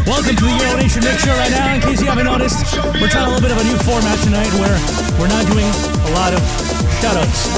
Welcome 0.08 0.32
to 0.32 0.44
the 0.48 0.54
Euro 0.64 0.80
Nation 0.80 1.04
Mix 1.04 1.20
Show 1.28 1.36
right 1.36 1.52
now. 1.52 1.76
In 1.76 1.80
case 1.84 2.00
you 2.00 2.08
haven't 2.08 2.24
noticed, 2.24 2.64
we're 2.96 3.12
trying 3.12 3.28
a 3.28 3.32
little 3.36 3.44
bit 3.44 3.52
of 3.52 3.60
a 3.60 3.66
new 3.68 3.76
format 3.84 4.16
tonight 4.24 4.48
where 4.56 4.72
we're 5.20 5.28
not 5.28 5.44
doing 5.44 5.68
a 6.08 6.10
lot 6.16 6.32
of 6.32 6.40
shoutouts. 7.04 7.52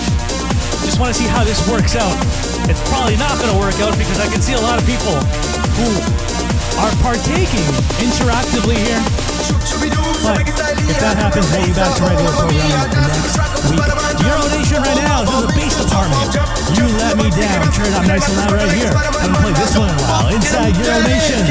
Just 0.82 0.98
want 0.98 1.14
to 1.14 1.16
see 1.22 1.30
how 1.30 1.46
this 1.46 1.62
works 1.70 1.94
out. 1.94 2.18
It's 2.66 2.82
probably 2.90 3.14
not 3.14 3.38
going 3.38 3.54
to 3.54 3.58
work 3.62 3.78
out 3.78 3.94
because 3.94 4.18
I 4.18 4.26
can 4.26 4.42
see 4.42 4.58
a 4.58 4.64
lot 4.66 4.74
of 4.74 4.82
people 4.90 5.14
who 5.78 5.86
are 6.82 6.90
partaking 7.06 7.62
interactively 8.02 8.74
here. 8.74 8.98
But 10.26 10.50
if 10.90 10.98
that 10.98 11.14
happens, 11.22 11.46
we'll 11.54 11.62
be 11.62 11.70
back 11.70 11.94
to 11.94 12.02
regular 12.02 12.34
programming 12.34 12.66
next 13.14 13.38
week. 13.70 13.78
Euro 14.26 14.42
Nation 14.50 14.82
right 14.82 14.98
now, 15.06 15.22
this 15.22 15.38
is 15.38 15.46
the 15.46 15.54
bass 15.54 15.74
department. 15.78 16.34
You 16.74 16.82
let 16.98 17.14
me 17.14 17.30
down. 17.30 17.62
Turn 17.70 17.86
it 17.86 17.94
up 17.94 18.10
nice 18.10 18.26
and 18.26 18.34
loud 18.42 18.58
right 18.58 18.74
here. 18.74 18.90
I 18.90 19.06
haven't 19.06 19.38
played 19.38 19.54
this 19.54 19.70
one 19.78 19.86
in 19.86 19.94
a 19.94 20.02
while. 20.02 20.34
Inside 20.34 20.74
Euro 20.82 20.98
Nation. 21.06 21.46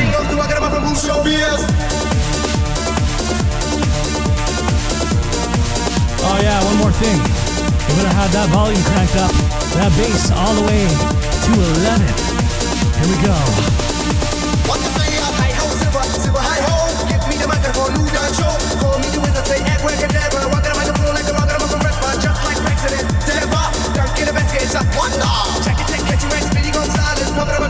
Oh 6.19 6.37
yeah, 6.43 6.59
one 6.67 6.77
more 6.83 6.91
thing. 6.99 7.15
You 7.15 7.95
better 7.95 8.11
have 8.19 8.35
that 8.35 8.51
volume 8.51 8.83
cranked 8.91 9.15
up, 9.23 9.31
that 9.79 9.87
bass 9.95 10.35
all 10.35 10.51
the 10.51 10.67
way 10.67 10.83
to 10.83 11.51
11. 11.87 12.03
Here 12.03 13.07
we 13.07 13.15
go. 13.23 13.31
What 14.67 14.83
to 14.83 14.89
say? 14.99 15.15
Hi 15.15 15.55
ho, 15.55 15.63
silver, 15.79 16.03
silver, 16.27 16.43
hi 16.43 16.59
ho. 16.59 16.91
Give 17.07 17.23
me 17.31 17.39
the 17.39 17.47
microphone, 17.47 17.95
new 17.95 18.03
dance 18.11 18.35
show. 18.35 18.78
Check 25.63 25.79
it, 25.79 25.87
check, 25.87 25.99
it, 25.99 26.05
catch 26.05 26.23
your 26.23 26.31
ass, 26.33 26.45
Speedy 26.51 26.71
Gonzalez, 26.71 27.31
pumping 27.31 27.55
up 27.55 27.68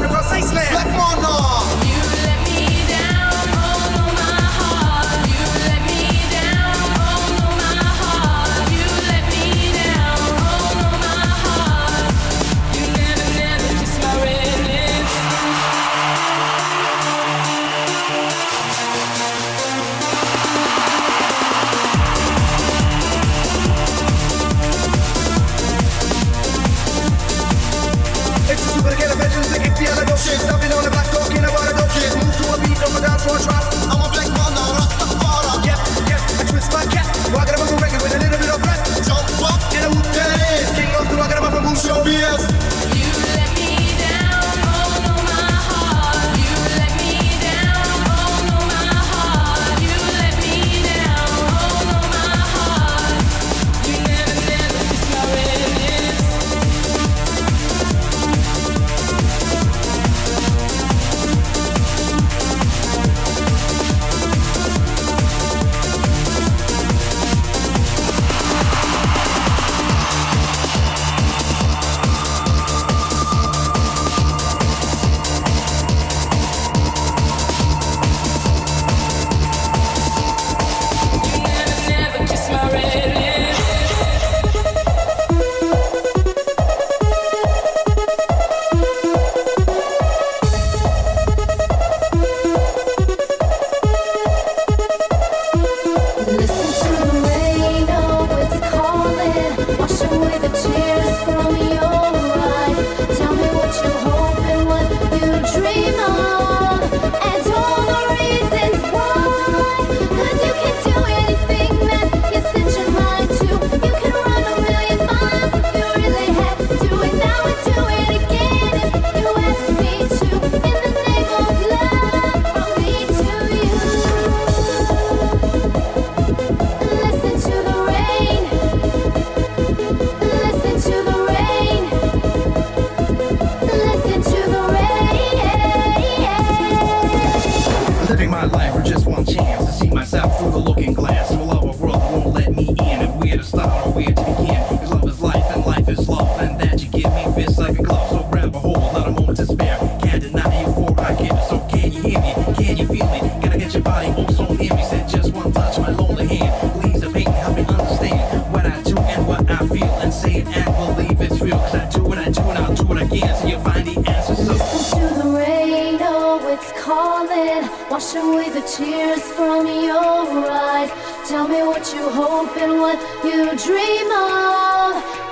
tears 168.61 169.23
from 169.31 169.65
your 169.67 170.27
eyes. 170.51 170.91
Tell 171.27 171.47
me 171.47 171.61
what 171.63 171.93
you 171.93 172.03
hope 172.09 172.55
and 172.57 172.79
what 172.81 172.99
you 173.23 173.45
dream 173.55 174.09
of. 174.11 174.91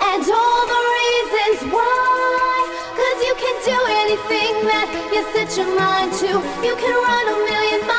And 0.09 0.23
all 0.39 0.63
the 0.75 0.81
reasons 0.97 1.73
why. 1.73 2.55
Cause 2.99 3.19
you 3.27 3.35
can 3.43 3.55
do 3.65 3.77
anything 4.03 4.53
that 4.71 4.87
you 5.13 5.21
set 5.33 5.57
your 5.57 5.71
mind 5.75 6.13
to. 6.21 6.29
You 6.65 6.75
can 6.75 6.93
run 6.93 7.25
a 7.27 7.37
million 7.51 7.87
miles 7.87 7.96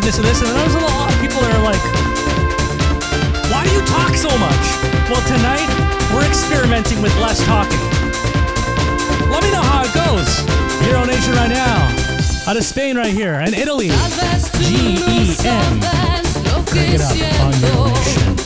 the 0.00 0.08
interactiveness 0.08 0.18
of 0.18 0.24
this, 0.24 0.42
and 0.42 0.50
there's 0.50 0.74
a 0.74 0.80
lot 0.80 1.12
of 1.12 1.20
people 1.20 1.40
that 1.40 1.54
are 1.54 1.62
like, 1.62 1.80
"Why 3.50 3.64
do 3.64 3.70
you 3.70 3.82
talk 3.82 4.14
so 4.14 4.30
much?" 4.38 5.10
Well, 5.10 5.22
tonight 5.26 5.68
we're 6.14 6.26
experimenting 6.26 7.02
with 7.02 7.14
less 7.18 7.44
talking. 7.44 7.78
Let 9.30 9.42
me 9.42 9.50
know 9.50 9.62
how 9.62 9.84
it 9.84 9.92
goes. 9.92 10.44
Euro 10.86 11.04
Nation 11.04 11.34
right 11.34 11.50
now, 11.50 11.88
out 12.46 12.56
of 12.56 12.64
Spain 12.64 12.96
right 12.96 13.12
here, 13.12 13.34
and 13.34 13.54
Italy. 13.54 13.90
G 14.58 14.98
E 15.06 15.36
M. 15.44 15.80
Crank 16.66 16.94
it 16.94 17.00
up 17.00 17.16
on 17.44 17.60
Euro 17.60 17.88
Nation. 17.88 18.39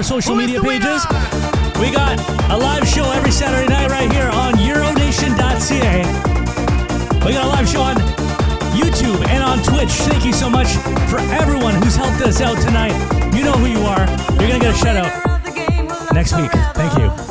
our 0.00 0.04
social 0.04 0.32
Who 0.32 0.40
media 0.40 0.62
pages. 0.62 1.04
We 1.78 1.90
got 1.90 2.18
a 2.50 2.56
live 2.56 2.88
show 2.88 3.04
every 3.12 3.30
Saturday 3.30 3.68
night 3.68 3.90
right 3.90 4.10
here 4.10 4.30
on 4.30 4.54
euronation.ca. 4.54 6.00
We 7.26 7.32
got 7.34 7.44
a 7.44 7.48
live 7.48 7.68
show 7.68 7.82
on 7.82 7.96
YouTube 8.72 9.22
and 9.28 9.42
on 9.44 9.62
Twitch. 9.62 9.90
Thank 10.08 10.24
you 10.24 10.32
so 10.32 10.48
much 10.48 10.68
for 11.10 11.18
everyone 11.18 11.74
who's 11.74 11.96
helped 11.96 12.22
us 12.22 12.40
out 12.40 12.56
tonight. 12.62 12.94
You 13.36 13.44
know 13.44 13.52
who 13.52 13.66
you 13.66 13.80
are. 13.80 14.08
You're 14.38 14.48
going 14.48 14.60
to 14.60 14.66
get 14.68 14.74
a 14.74 14.78
shout 14.78 14.96
out 14.96 16.14
next 16.14 16.34
week. 16.34 16.50
Thank 16.50 16.96
you. 16.98 17.29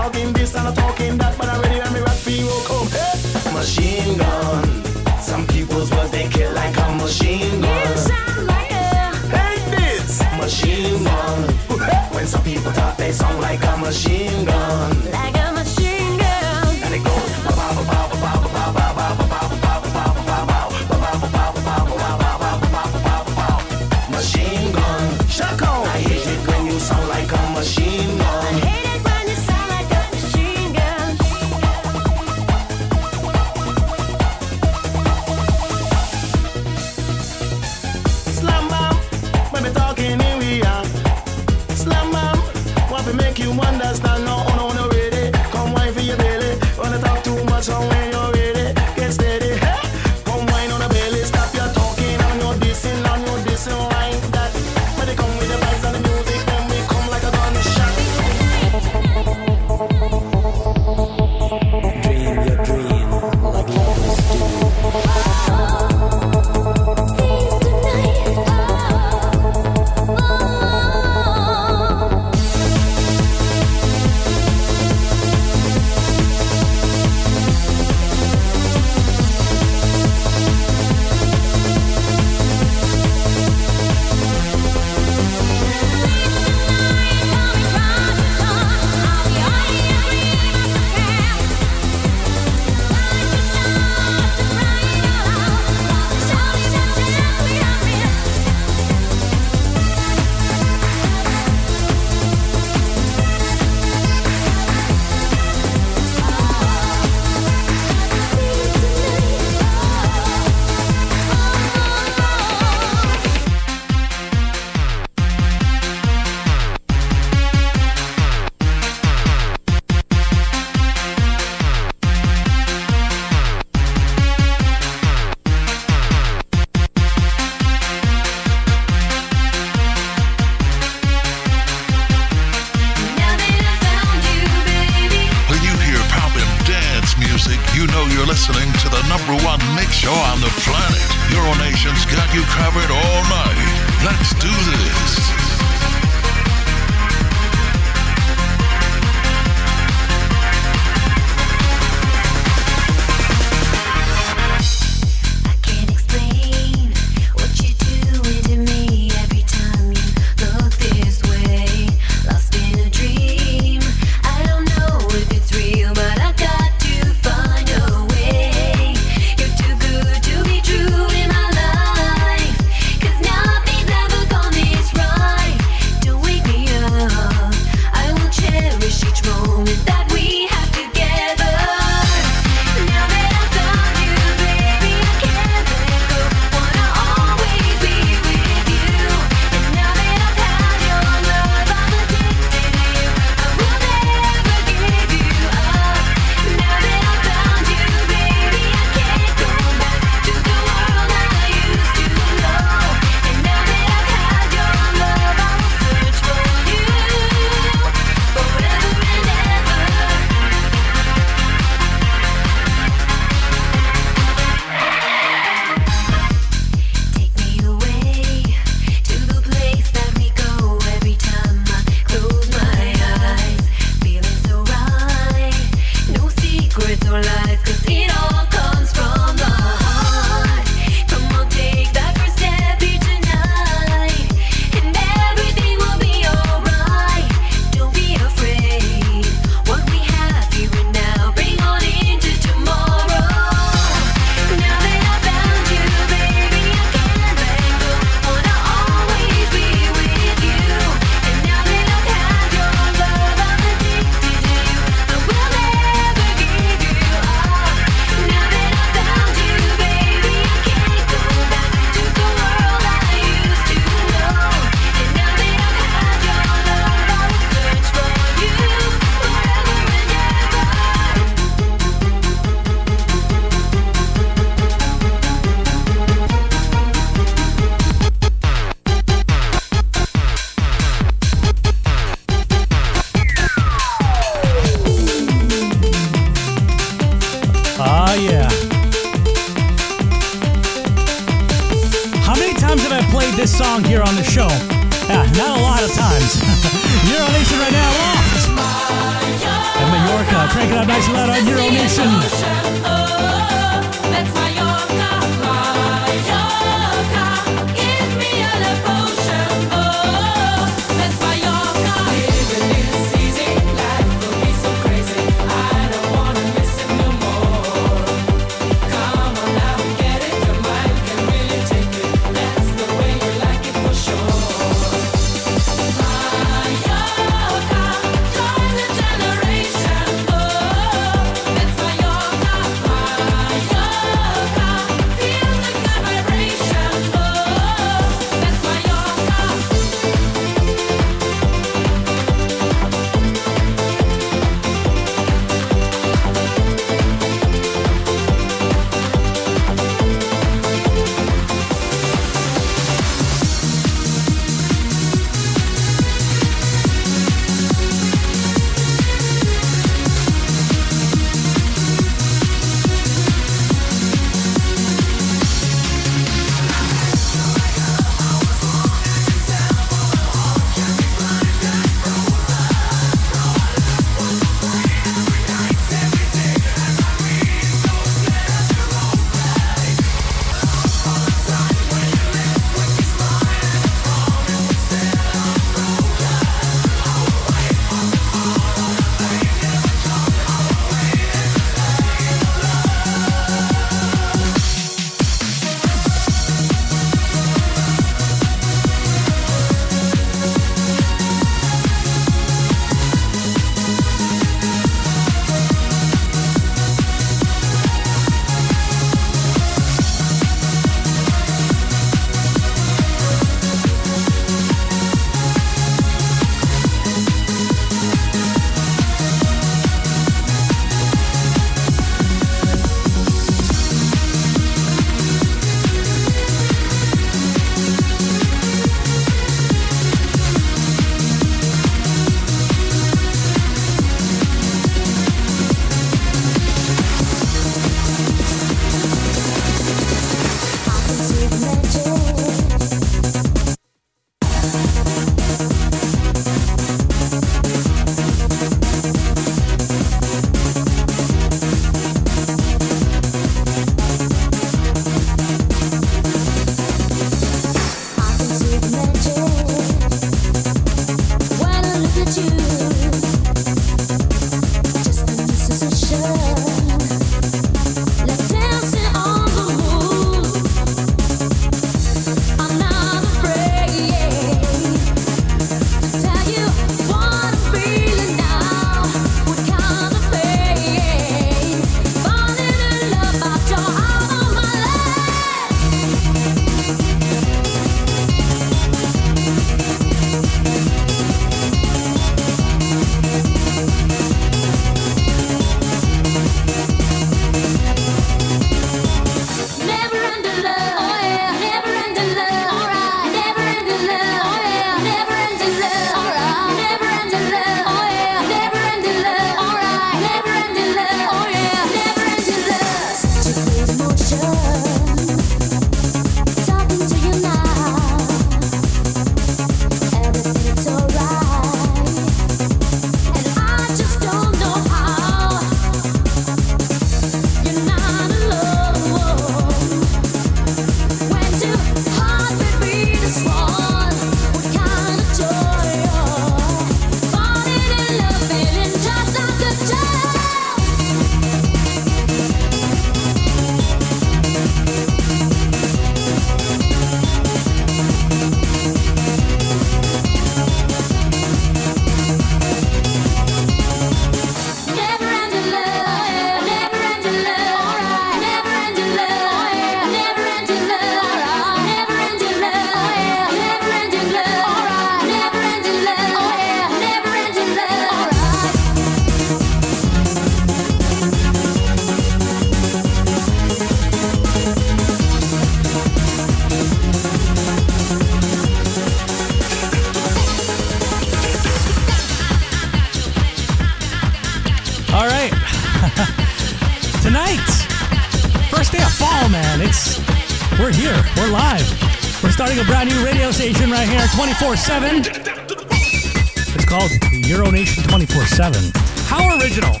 24 594.58 594.76
7. 594.78 595.16
It's 595.20 596.84
called 596.86 597.10
Euro 597.30 597.70
Nation 597.70 598.02
24 598.04 598.46
7. 598.46 598.90
How 599.28 599.58
original. 599.58 600.00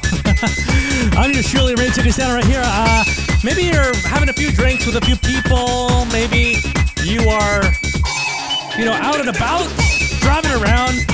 I'm 1.12 1.30
your 1.32 1.42
Shirley 1.42 1.74
Ray 1.74 1.90
Ticket 1.90 2.14
Stand 2.14 2.32
right 2.32 2.44
here. 2.44 2.62
Uh, 2.64 3.04
maybe 3.44 3.64
you're 3.64 3.94
having 4.08 4.30
a 4.30 4.32
few 4.32 4.50
drinks 4.50 4.86
with 4.86 4.96
a 4.96 5.02
few 5.02 5.16
people. 5.16 6.06
Maybe 6.06 6.56
you 7.04 7.28
are, 7.28 7.64
you 8.78 8.86
know, 8.86 8.96
out 8.96 9.20
and 9.20 9.28
about, 9.28 9.68
driving 10.24 10.52
around. 10.52 11.04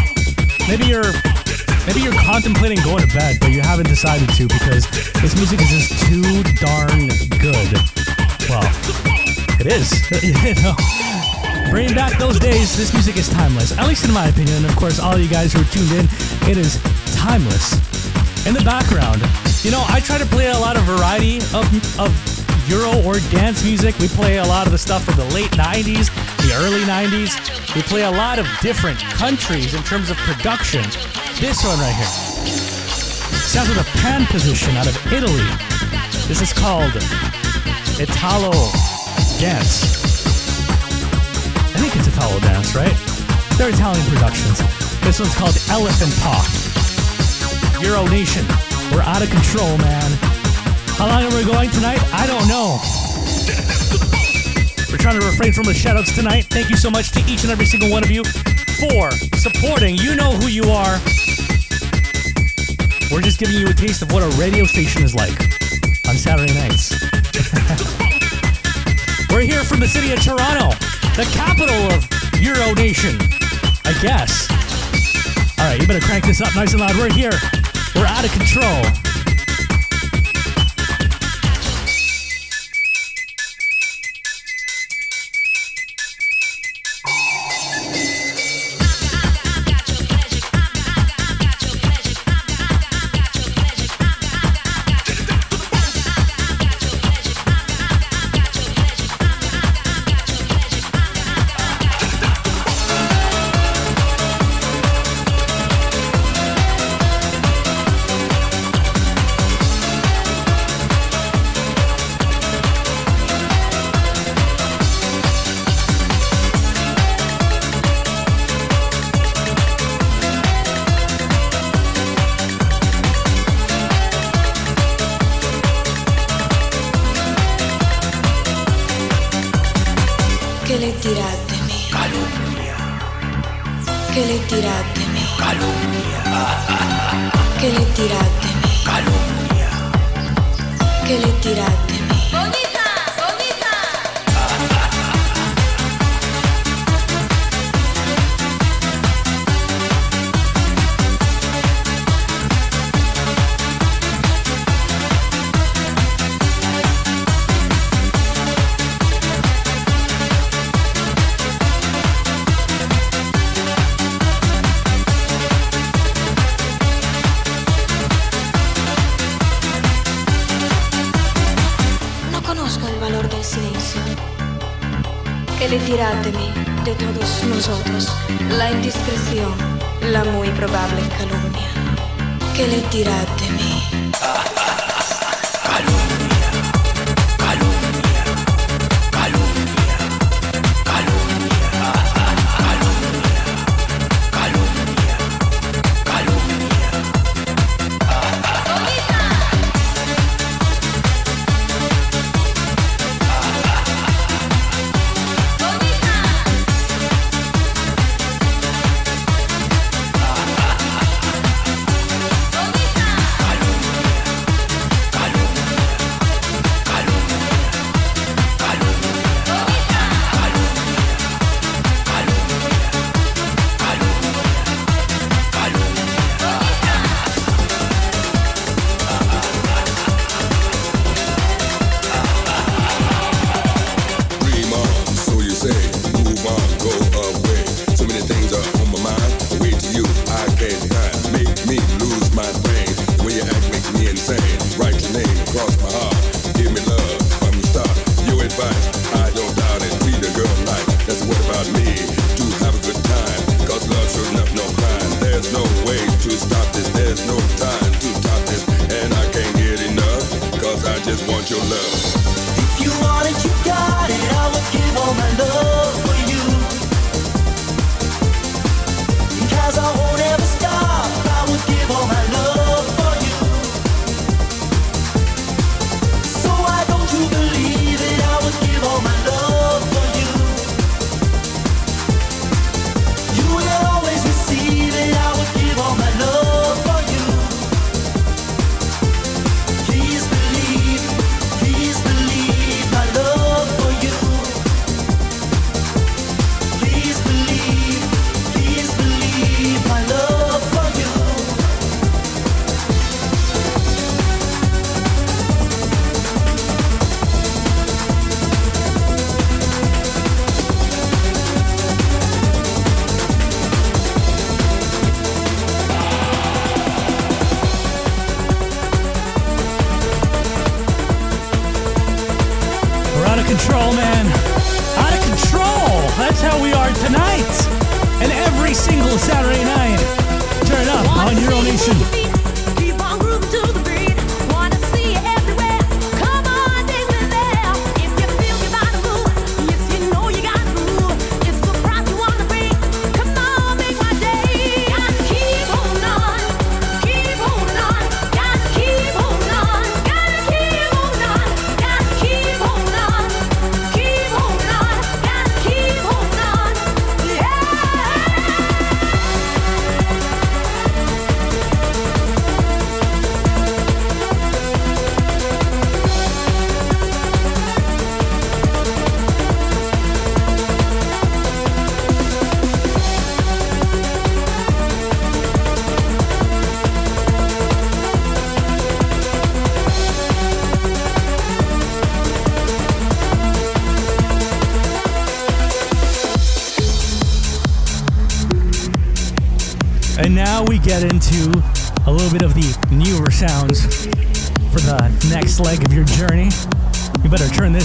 Maybe 0.69 0.87
you're 0.87 1.13
maybe 1.85 1.99
you're 1.99 2.15
contemplating 2.23 2.79
going 2.85 3.03
to 3.03 3.13
bed, 3.13 3.39
but 3.41 3.51
you 3.51 3.61
haven't 3.61 3.89
decided 3.89 4.29
to 4.39 4.47
because 4.47 4.87
this 5.19 5.35
music 5.35 5.61
is 5.63 5.69
just 5.69 6.07
too 6.07 6.23
darn 6.63 7.11
good. 7.43 7.75
Well, 8.47 8.71
it 9.59 9.67
is. 9.67 9.91
you 10.23 10.55
know. 10.63 11.12
Bringing 11.73 11.95
back 11.95 12.19
those 12.19 12.39
days, 12.39 12.77
this 12.77 12.93
music 12.93 13.17
is 13.17 13.31
timeless, 13.31 13.73
at 13.79 13.89
least 13.89 14.05
in 14.05 14.13
my 14.13 14.29
opinion. 14.29 14.59
And 14.59 14.67
of 14.67 14.77
course, 14.77 15.01
all 15.01 15.17
you 15.17 15.27
guys 15.27 15.55
who 15.55 15.63
are 15.63 15.73
tuned 15.73 15.91
in, 15.93 16.05
it 16.47 16.59
is 16.59 16.77
timeless. 17.17 17.73
In 18.47 18.53
the 18.53 18.61
background, 18.61 19.23
you 19.65 19.71
know, 19.71 19.83
I 19.89 20.01
try 20.01 20.19
to 20.19 20.27
play 20.27 20.51
a 20.51 20.59
lot 20.59 20.77
of 20.77 20.83
variety 20.83 21.39
of, 21.57 21.65
of 21.99 22.13
Euro 22.69 23.01
or 23.09 23.21
dance 23.33 23.65
music. 23.65 23.99
We 23.99 24.09
play 24.09 24.37
a 24.37 24.45
lot 24.45 24.67
of 24.67 24.73
the 24.73 24.77
stuff 24.77 25.05
from 25.05 25.17
the 25.17 25.25
late 25.33 25.51
90s, 25.53 26.13
the 26.45 26.53
early 26.61 26.83
90s. 26.83 27.75
We 27.75 27.81
play 27.81 28.03
a 28.03 28.11
lot 28.11 28.39
of 28.39 28.47
different 28.61 28.99
countries 29.17 29.73
in 29.73 29.83
terms 29.83 30.11
of 30.11 30.19
production. 30.19 30.83
This 31.41 31.65
one 31.65 31.79
right 31.79 31.97
here 31.97 32.53
sounds 33.49 33.71
with 33.71 33.81
a 33.81 33.99
pan 33.99 34.27
position 34.27 34.77
out 34.77 34.89
of 34.89 34.97
Italy. 35.11 35.49
This 36.29 36.43
is 36.43 36.53
called 36.53 36.93
Italo 37.99 38.53
Dance. 39.41 40.02
I 41.75 41.79
think 41.81 41.97
it's 41.97 42.09
Italo 42.09 42.39
Dance, 42.41 42.75
right? 42.75 42.95
They're 43.57 43.71
Italian 43.71 44.05
productions. 44.07 44.59
This 45.01 45.19
one's 45.19 45.35
called 45.35 45.57
Elephant 45.71 46.13
Paw. 46.21 46.45
Euro 47.83 48.07
Nation. 48.07 48.45
We're 48.93 49.03
out 49.03 49.23
of 49.23 49.31
control, 49.31 49.79
man. 49.79 50.11
How 51.01 51.09
long 51.09 51.25
are 51.25 51.35
we 51.35 51.45
going 51.45 51.71
tonight? 51.71 52.01
I 52.13 52.27
don't 52.27 52.47
know. 52.47 52.79
We're 54.93 54.99
trying 54.99 55.19
to 55.19 55.27
refrain 55.27 55.53
from 55.53 55.65
the 55.65 55.73
shoutouts 55.73 56.15
tonight. 56.15 56.45
Thank 56.51 56.69
you 56.69 56.77
so 56.77 56.91
much 56.91 57.11
to 57.13 57.21
each 57.21 57.43
and 57.43 57.51
every 57.51 57.67
single 57.67 57.91
one 57.91 58.05
of 58.05 58.11
you 58.11 58.23
for 58.77 59.11
supporting. 59.41 59.97
You 59.97 60.15
know 60.15 60.33
who 60.33 60.49
you 60.49 60.65
are. 60.65 61.01
We're 63.11 63.23
just 63.23 63.41
giving 63.41 63.57
you 63.57 63.69
a 63.69 63.75
taste 63.75 64.03
of 64.03 64.13
what 64.13 64.23
a 64.23 64.29
radio 64.37 64.65
station 64.65 65.03
is 65.03 65.15
like 65.15 65.41
on 66.09 66.17
Saturday 66.17 66.55
nights. 66.55 66.93
We're 69.33 69.41
here 69.41 69.65
from 69.65 69.81
the 69.81 69.89
city 69.89 70.13
of 70.13 70.23
Toronto, 70.23 70.77
the 71.17 71.25
capital 71.33 71.77
of 71.93 72.09
Euro 72.41 72.73
Nation, 72.73 73.19
I 73.85 73.93
guess. 74.01 74.49
All 75.59 75.67
right, 75.67 75.79
you 75.81 75.87
better 75.87 76.01
crank 76.01 76.25
this 76.25 76.41
up 76.41 76.55
nice 76.55 76.73
and 76.73 76.81
loud. 76.81 76.97
We're 76.97 77.13
here. 77.13 77.33
We're 77.95 78.07
out 78.07 78.25
of 78.25 78.33
control. 78.33 79.12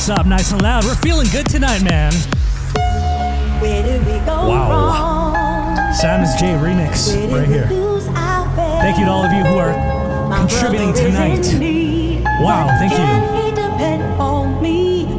up 0.09 0.25
nice 0.25 0.51
and 0.51 0.61
loud. 0.61 0.85
We're 0.85 0.95
feeling 0.95 1.27
good 1.31 1.47
tonight, 1.47 1.81
man. 1.83 2.13
wow. 4.47 4.69
Wrong? 4.69 5.93
Simon's 5.93 6.35
J 6.35 6.53
remix 6.53 7.11
right 7.31 7.47
here. 7.47 7.67
Thank 8.79 8.99
you 8.99 9.05
to 9.05 9.11
all 9.11 9.25
of 9.25 9.33
you 9.33 9.43
who 9.43 9.57
are 9.57 9.73
My 10.29 10.39
contributing 10.39 10.93
tonight. 10.93 11.45
Wow, 12.41 12.67
thank 12.79 12.93
you. 12.93 13.27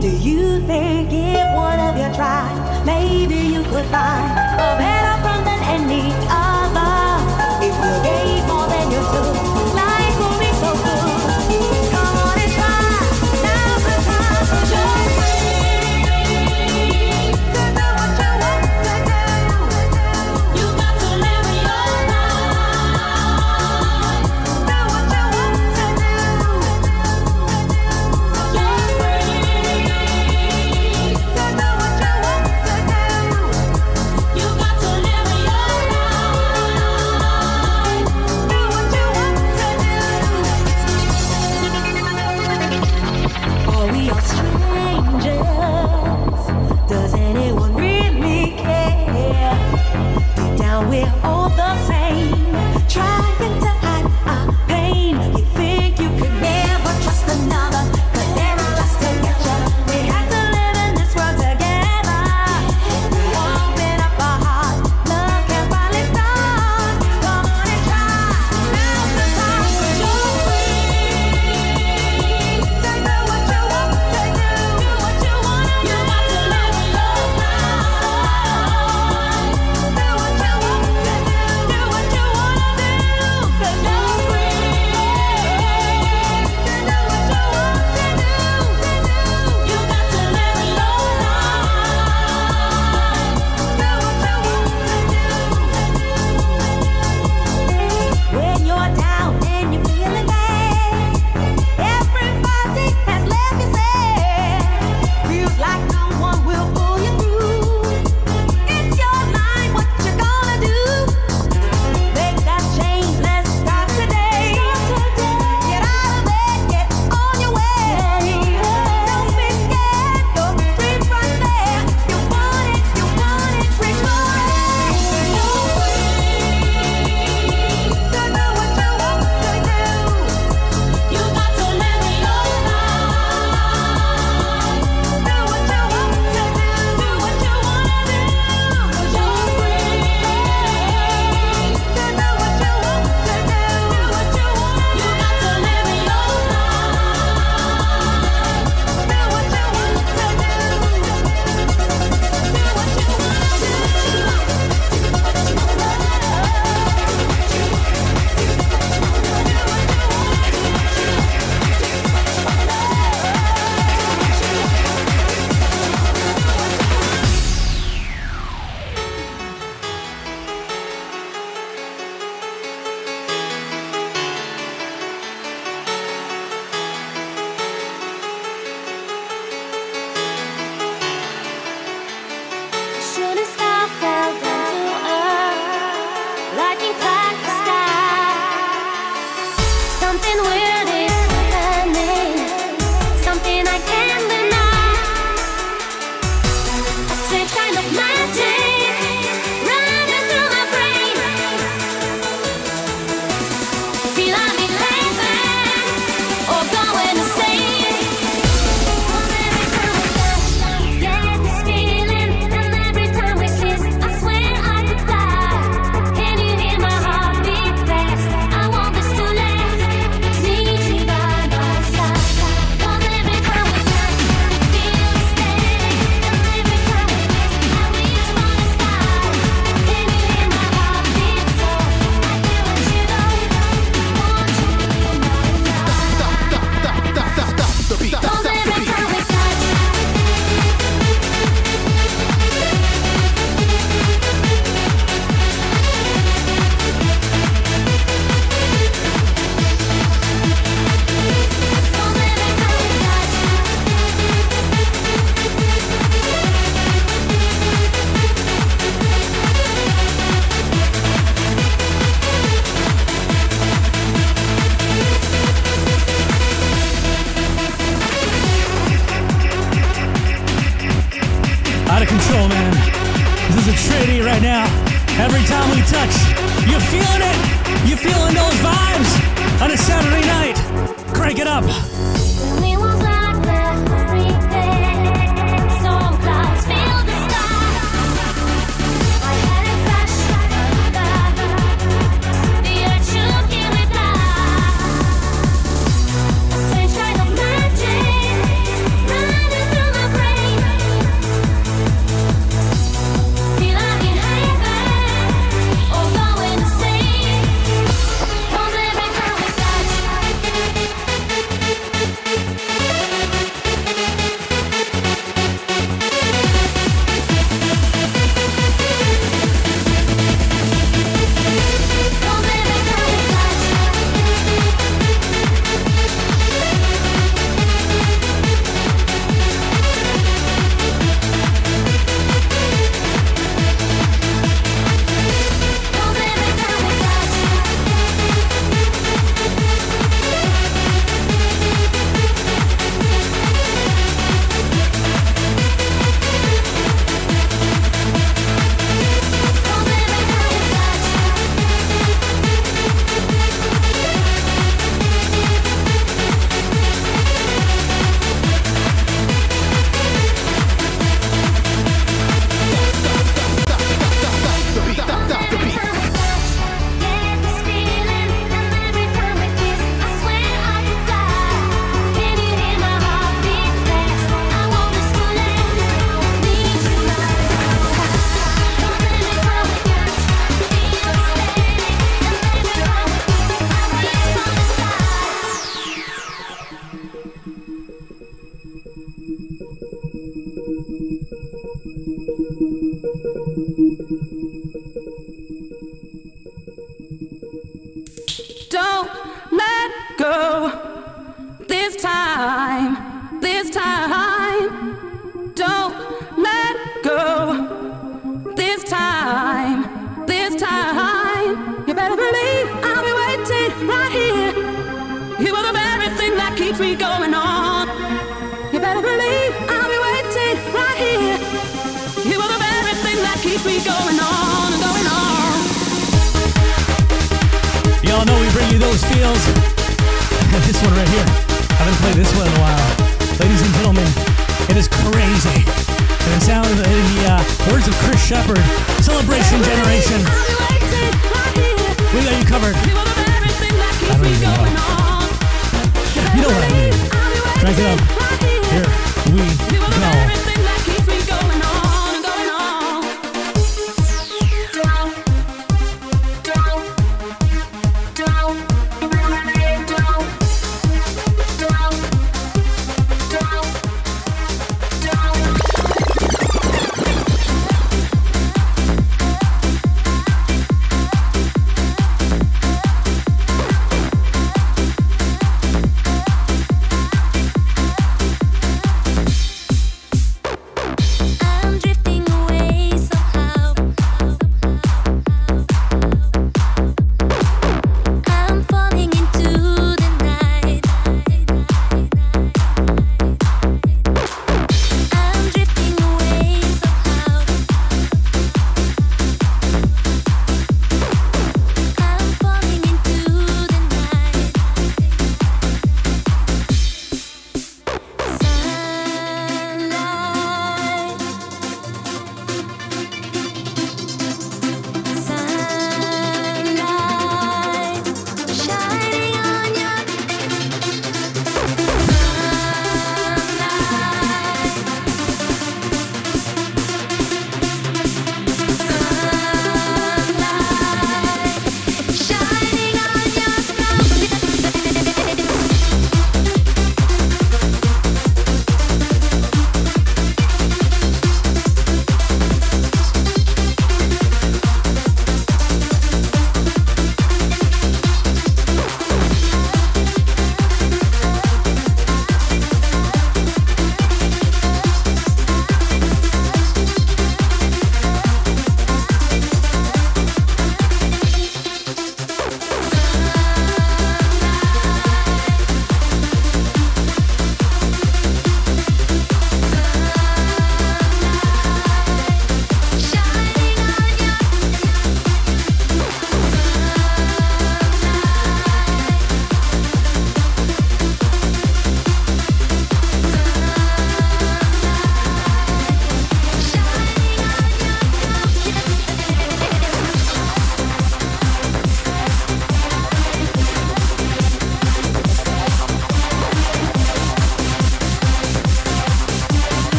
Do 0.00 0.10
you 0.10 0.60
think 0.66 1.12
if 1.12 1.54
one 1.56 1.78
of 1.78 1.96
you 1.96 2.14
tried, 2.14 2.82
maybe 2.84 3.36
you 3.36 3.62
could 3.62 3.86
find 3.86 4.32
a 4.60 4.76
better 4.76 5.33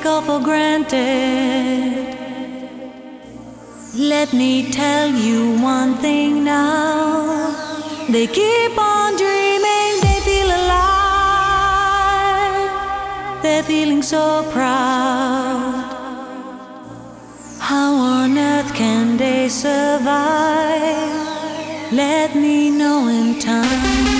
take 0.00 0.08
all 0.08 0.22
for 0.22 0.40
granted. 0.40 0.96
Let 3.94 4.32
me 4.32 4.70
tell 4.70 5.10
you 5.10 5.58
one 5.60 5.96
thing 5.96 6.44
now. 6.44 7.50
They 8.08 8.26
keep 8.26 8.78
on 8.78 9.16
dreaming, 9.16 10.00
they 10.06 10.20
feel 10.24 10.46
alive. 10.60 11.02
They're 13.42 13.62
feeling 13.62 14.02
so 14.02 14.44
proud. 14.52 15.84
How 17.58 17.94
on 17.94 18.38
earth 18.38 18.72
can 18.74 19.16
they 19.18 19.48
survive? 19.48 21.12
Let 21.92 22.34
me 22.34 22.70
know 22.70 23.08
in 23.08 23.38
time. 23.38 24.19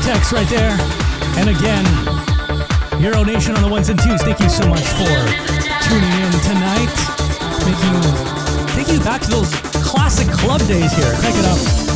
Vortex 0.00 0.32
right 0.32 0.48
there. 0.48 0.76
And 1.36 1.50
again, 1.50 1.84
Euro 3.02 3.22
Nation 3.22 3.54
on 3.54 3.62
the 3.62 3.68
ones 3.68 3.90
and 3.90 4.00
twos, 4.00 4.22
thank 4.22 4.40
you 4.40 4.48
so 4.48 4.66
much 4.66 4.86
for 4.88 5.04
tuning 5.84 6.12
in 6.12 6.32
tonight. 6.40 6.88
Thank 7.60 7.76
you, 7.84 8.00
thank 8.74 8.88
you 8.88 9.00
back 9.00 9.20
to 9.22 9.30
those 9.30 9.54
classic 9.84 10.28
club 10.28 10.60
days 10.60 10.92
here. 10.92 11.12
Pick 11.20 11.34
it 11.34 11.44
up. 11.44 11.89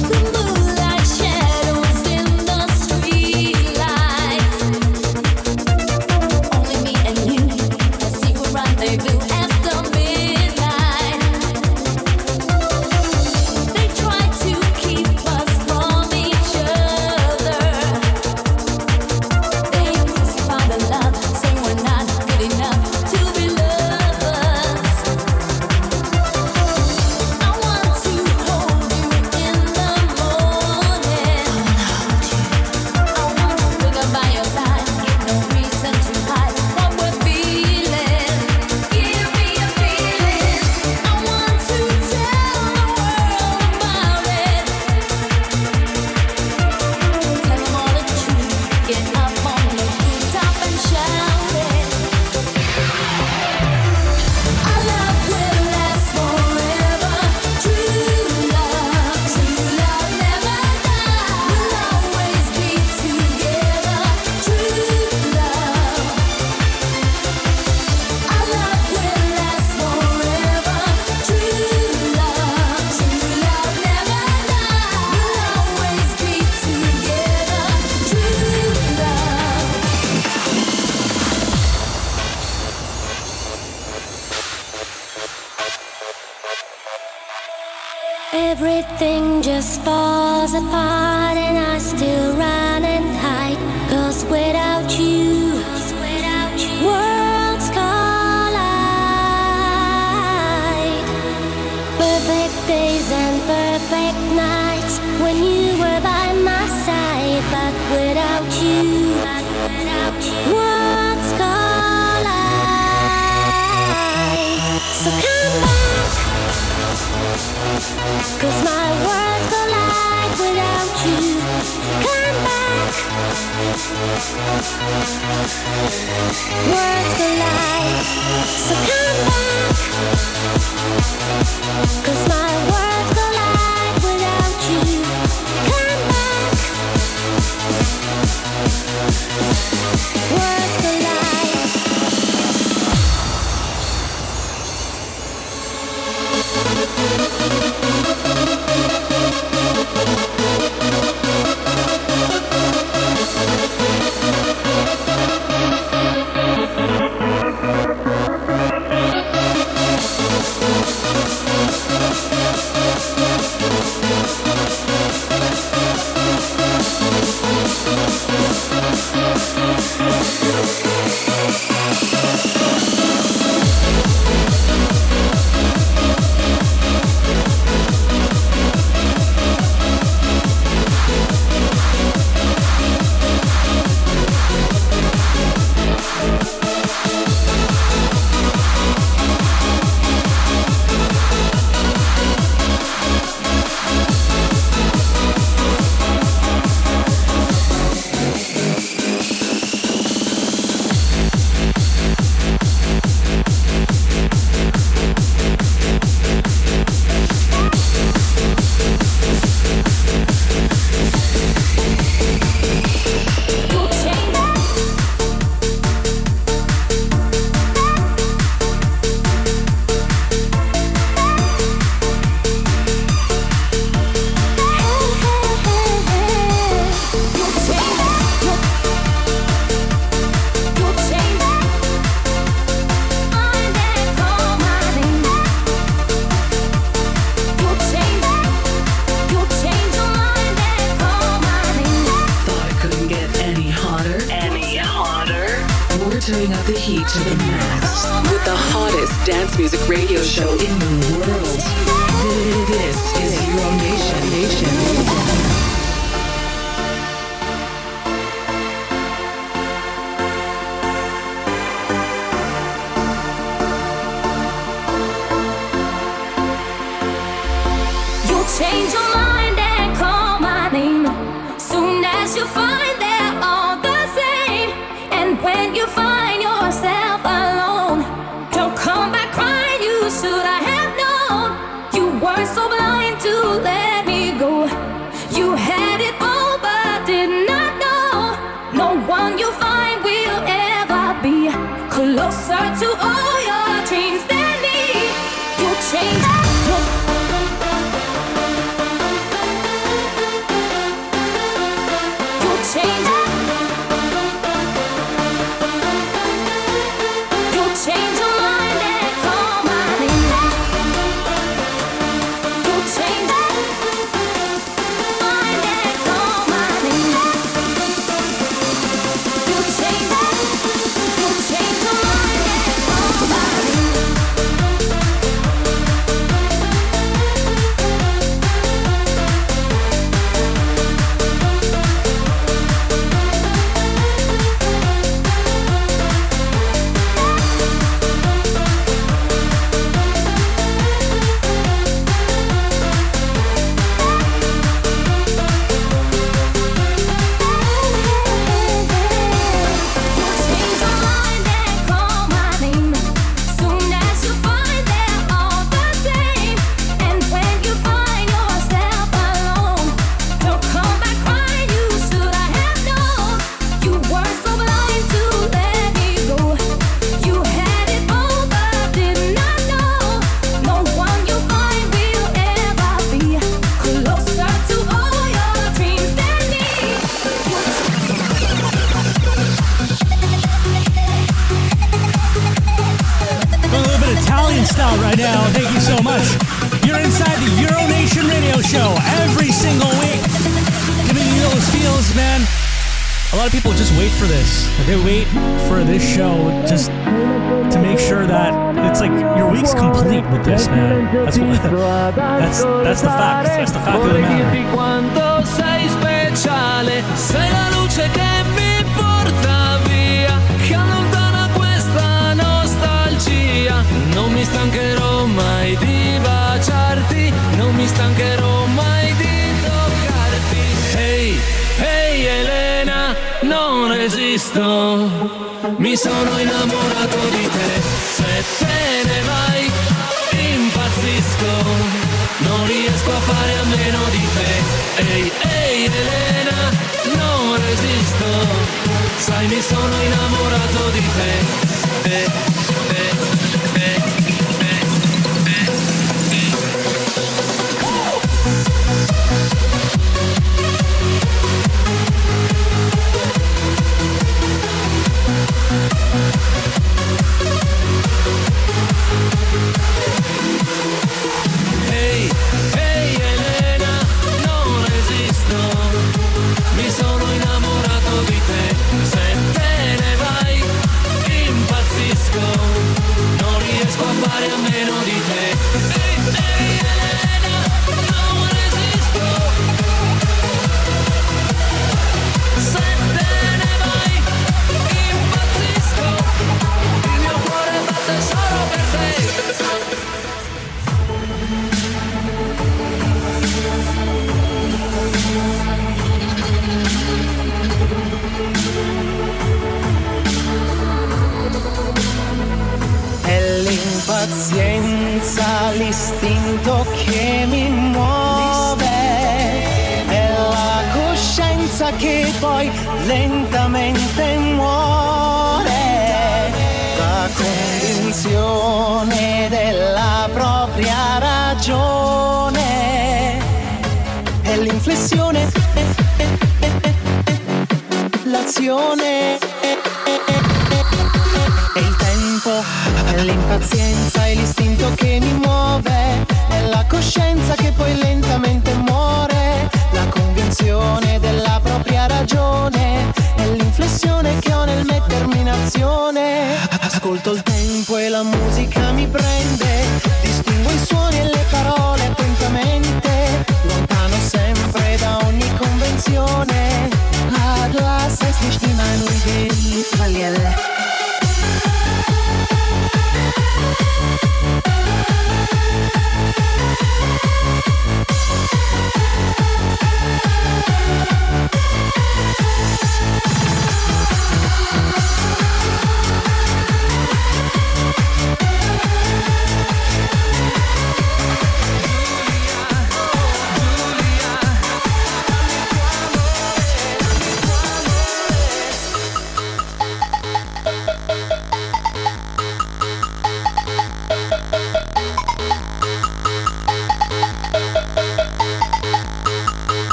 tempo, 532.34 532.64
è 533.12 533.22
l'impazienza 533.22 534.26
e 534.26 534.34
l'istinto 534.34 534.92
che 534.94 535.18
mi 535.20 535.32
muove, 535.34 536.26
è 536.48 536.66
la 536.68 536.84
coscienza 536.88 537.54
che 537.54 537.70
poi 537.72 537.96
lentamente 537.96 538.72
muore, 538.74 539.70
la 539.92 540.06
convinzione 540.08 541.20
della 541.20 541.60
propria 541.62 542.06
ragione, 542.06 543.12
è 543.36 543.46
l'inflessione 543.46 544.38
che 544.40 544.52
ho 544.52 544.64
nel 544.64 544.84
mettermi 544.84 545.40
in 545.40 545.48
azione. 545.48 546.56
Ascolto 546.80 547.32
il 547.32 547.42
tempo 547.42 547.53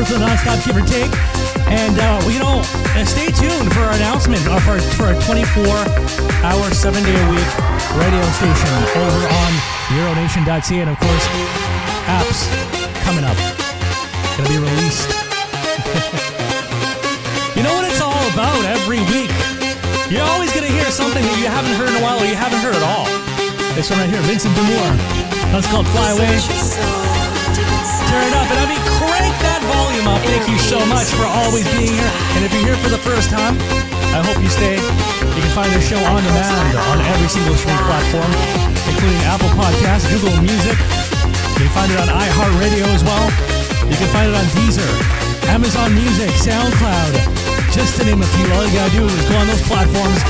hours 0.00 0.12
of 0.12 0.20
nonstop, 0.24 0.56
give 0.64 0.76
or 0.76 0.86
take. 0.86 1.12
And, 1.68 1.98
uh, 1.98 2.24
you 2.32 2.38
know, 2.40 2.64
uh, 2.96 3.04
stay 3.04 3.28
tuned 3.36 3.72
for 3.72 3.80
our 3.80 3.92
announcement 3.92 4.40
uh, 4.48 4.58
for, 4.60 4.80
for 4.96 5.12
a 5.12 5.16
24-hour, 5.28 6.70
seven-day-a-week 6.72 7.50
radio 8.00 8.24
station 8.40 8.72
over 8.96 9.22
on 9.28 9.52
Euronation.ca. 9.92 10.80
And, 10.80 10.90
of 10.90 10.98
course, 10.98 11.26
apps 12.08 12.48
coming 13.04 13.24
up. 13.24 13.36
To 14.36 14.42
be 14.48 14.56
released. 14.56 15.10
you 17.56 17.62
know 17.62 17.74
what 17.76 17.84
it's 17.84 18.00
all 18.00 18.24
about 18.32 18.64
every 18.64 19.00
week? 19.12 19.28
You're 20.08 20.24
always 20.24 20.50
to 20.52 20.64
hear 20.64 20.88
something 20.88 21.20
that 21.20 21.36
you 21.36 21.44
haven't 21.44 21.76
heard 21.76 21.90
in 21.90 21.96
a 21.96 22.02
while 22.02 22.18
or 22.18 22.24
you 22.24 22.36
haven't 22.36 22.60
heard 22.64 22.74
at 22.74 22.82
all. 22.82 23.04
This 23.76 23.90
one 23.90 24.00
right 24.00 24.08
here, 24.08 24.22
Vincent 24.22 24.54
de 24.56 24.62
Moor. 24.64 24.96
That's 25.52 25.66
called 25.68 25.86
Fly 25.88 26.16
Away. 26.16 26.40
Turn 28.08 28.24
it 28.24 28.32
up, 28.32 28.48
and 28.48 28.60
I 28.60 28.66
mean, 28.66 28.79
so 30.80 30.86
much 30.88 31.12
for 31.12 31.28
always 31.28 31.68
being 31.76 31.92
here. 31.92 32.12
And 32.36 32.40
if 32.40 32.48
you're 32.56 32.72
here 32.72 32.80
for 32.80 32.88
the 32.88 33.02
first 33.04 33.28
time, 33.28 33.52
I 34.16 34.24
hope 34.24 34.40
you 34.40 34.48
stay. 34.48 34.80
You 34.80 35.40
can 35.44 35.52
find 35.52 35.68
the 35.76 35.82
show 35.84 36.00
on 36.08 36.24
demand 36.24 36.72
on 36.88 37.04
every 37.04 37.28
single 37.28 37.52
streaming 37.52 37.84
platform, 37.84 38.32
including 38.88 39.20
Apple 39.28 39.52
Podcasts, 39.60 40.08
Google 40.08 40.32
Music. 40.40 40.72
You 41.60 41.68
can 41.68 41.72
find 41.76 41.92
it 41.92 42.00
on 42.00 42.08
iHeartRadio 42.08 42.88
as 42.96 43.04
well. 43.04 43.28
You 43.92 43.96
can 44.00 44.08
find 44.08 44.32
it 44.32 44.36
on 44.40 44.46
Deezer, 44.56 44.88
Amazon 45.52 45.92
Music, 45.92 46.32
SoundCloud, 46.40 47.12
just 47.76 48.00
to 48.00 48.08
name 48.08 48.24
a 48.24 48.28
few. 48.32 48.48
All 48.56 48.64
you 48.64 48.72
gotta 48.72 48.94
do 48.96 49.04
is 49.04 49.20
go 49.28 49.36
on 49.36 49.52
those 49.52 49.64
platforms 49.68 50.20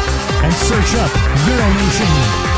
and 0.42 0.50
search 0.66 0.98
up 0.98 1.12
Euronation. 1.46 2.10
Fly 2.10 2.49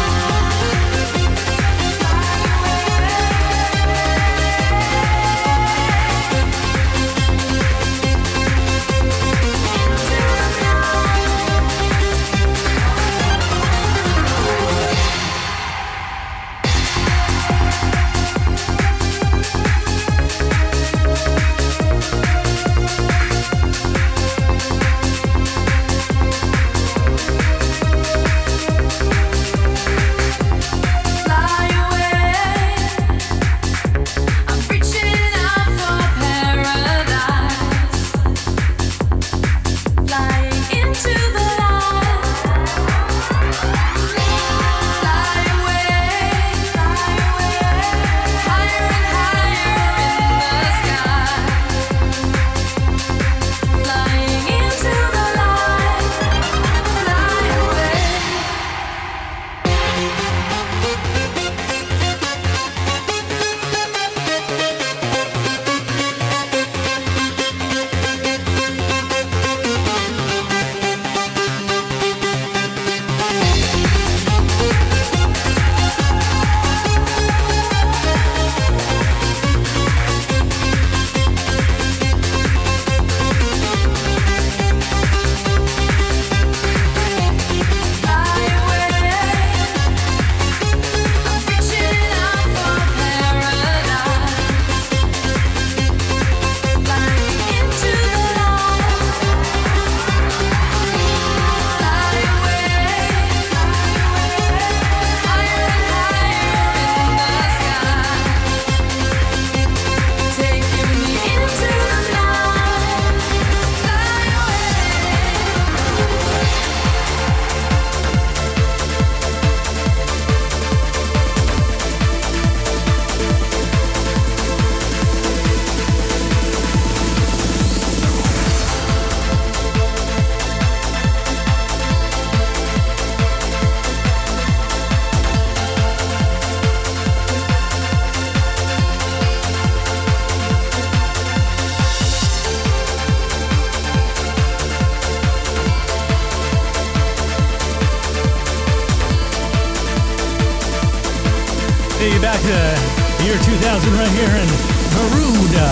2000 153.62 153.92
right 153.94 154.10
here 154.18 154.26
in 154.26 154.48
Peruda. 154.90 155.70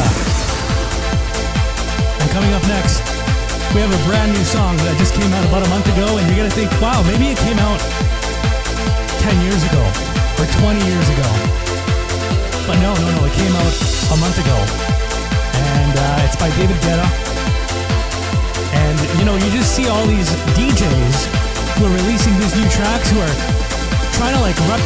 And 2.23 2.31
coming 2.31 2.55
up 2.55 2.62
next, 2.70 3.02
we 3.75 3.83
have 3.83 3.91
a 3.91 4.02
brand 4.07 4.31
new 4.31 4.44
song 4.47 4.77
that 4.86 4.94
just 4.94 5.10
came 5.19 5.33
out 5.35 5.43
about 5.51 5.67
a 5.67 5.70
month 5.75 5.91
ago, 5.91 6.07
and 6.15 6.23
you're 6.31 6.39
gonna 6.39 6.55
think, 6.55 6.70
wow, 6.78 7.02
maybe 7.02 7.35
it 7.35 7.39
came 7.43 7.59
out 7.59 7.80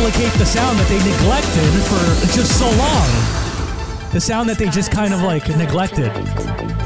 replicate 0.04 0.38
the 0.38 0.44
sound 0.44 0.78
that 0.78 0.86
they 0.88 0.98
neglected 0.98 1.72
for 1.88 2.36
just 2.36 2.58
so 2.58 2.66
long. 2.76 3.08
The 4.12 4.20
sound 4.20 4.50
that 4.50 4.58
they 4.58 4.68
just 4.68 4.92
kind 4.92 5.14
of 5.14 5.22
like 5.22 5.48
neglected 5.56 6.12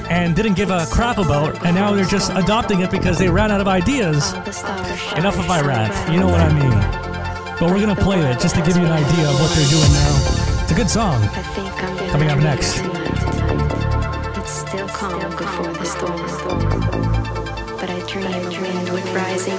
and 0.09 0.37
didn't 0.37 0.55
give 0.55 0.71
a 0.71 0.87
crap 0.89 1.19
about, 1.19 1.67
and 1.67 1.75
now 1.75 1.93
they're 1.93 2.05
just 2.05 2.31
adopting 2.37 2.81
it 2.81 2.93
because 2.93 3.19
they 3.19 3.29
ran 3.29 3.51
out 3.51 3.61
of 3.61 3.67
ideas. 3.67 4.35
Enough 5.17 5.37
of 5.37 5.49
my 5.49 5.61
rant, 5.61 5.93
you 6.13 6.21
know 6.21 6.29
what 6.29 6.41
I 6.41 6.53
mean. 6.53 6.71
But 7.59 7.75
we're 7.75 7.81
gonna 7.81 7.97
play 7.97 8.21
it 8.21 8.39
just 8.39 8.55
to 8.55 8.63
give 8.63 8.77
you 8.77 8.85
an 8.85 8.93
idea 8.93 9.29
of 9.29 9.41
what 9.41 9.51
they're 9.51 9.67
doing 9.67 9.93
now. 9.99 10.63
It's 10.63 10.71
a 10.71 10.77
good 10.77 10.89
song. 10.89 11.21
Coming 12.11 12.31
up 12.31 12.39
next. 12.39 12.79
It's 14.39 14.53
still 14.53 14.87
calm 14.87 15.29
before 15.37 15.73
the 15.73 15.85
storm. 15.85 16.23
But 17.81 17.91
I 17.91 17.99
dream 18.07 18.27
a 18.27 18.61
wind 18.63 18.91
with 18.91 19.13
rising 19.13 19.59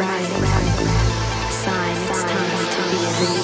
Sign 1.59 1.99
it's 2.09 2.23
time 2.23 2.69
to 2.71 2.81
be 2.89 2.99
reborn. 3.19 3.38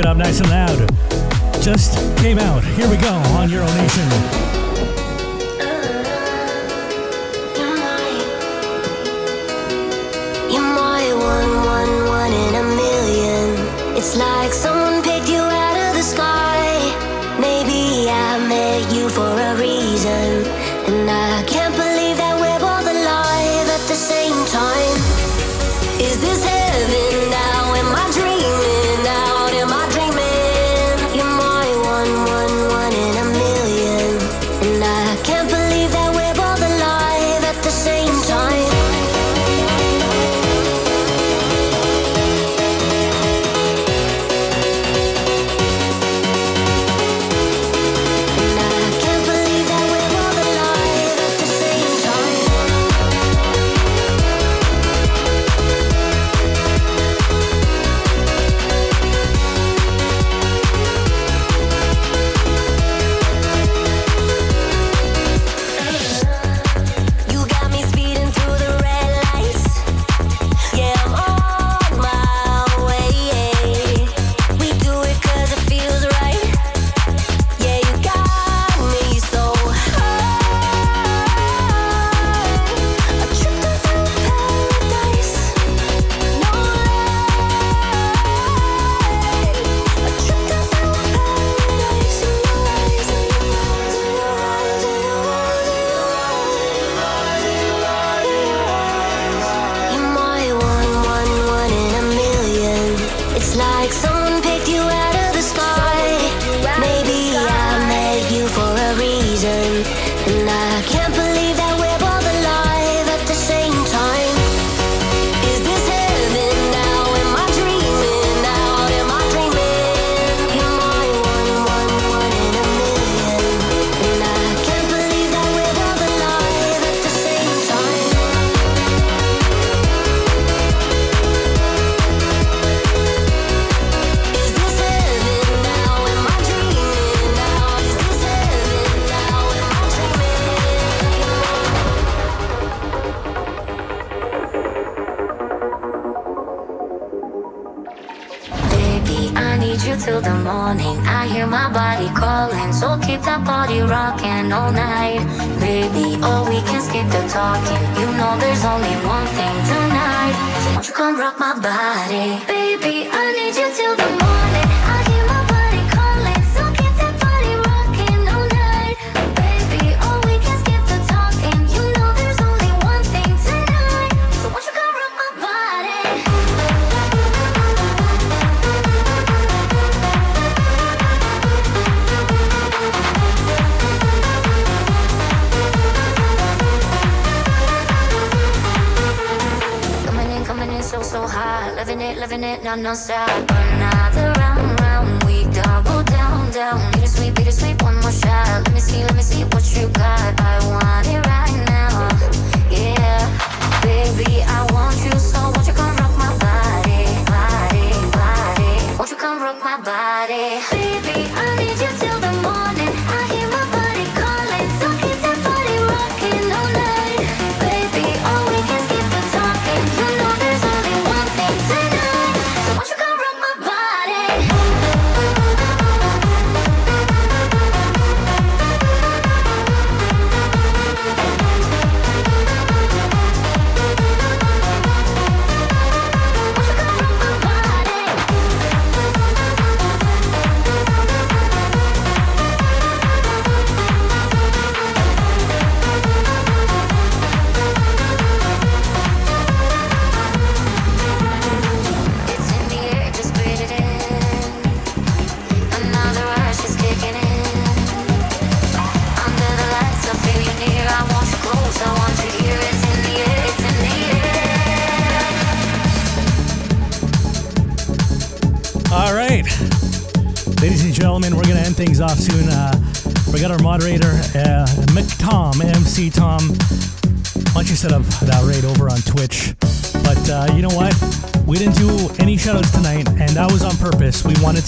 it 0.00 0.06
up 0.06 0.16
nice 0.16 0.40
and 0.40 0.48
loud. 0.48 0.78
Just 1.62 1.94
came 2.18 2.38
out. 2.38 2.64
Here 2.64 2.88
we 2.88 2.96
go 2.96 3.12
on 3.36 3.50
Euro 3.50 3.66
Nation. 3.66 4.49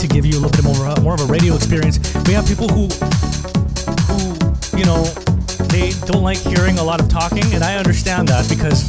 to 0.02 0.08
give 0.08 0.26
you 0.26 0.32
a 0.32 0.40
little 0.40 0.50
bit 0.50 0.64
more, 0.64 0.84
uh, 0.84 1.00
more 1.00 1.14
of 1.14 1.20
a 1.20 1.26
radio 1.26 1.54
experience. 1.54 1.98
We 2.26 2.34
have 2.34 2.44
people 2.44 2.66
who, 2.66 2.90
who, 4.10 4.34
you 4.76 4.84
know, 4.84 5.04
they 5.70 5.94
don't 6.10 6.24
like 6.24 6.38
hearing 6.38 6.80
a 6.80 6.82
lot 6.82 7.00
of 7.00 7.08
talking, 7.08 7.44
and 7.54 7.62
I 7.62 7.76
understand 7.76 8.26
that 8.26 8.48
because, 8.48 8.82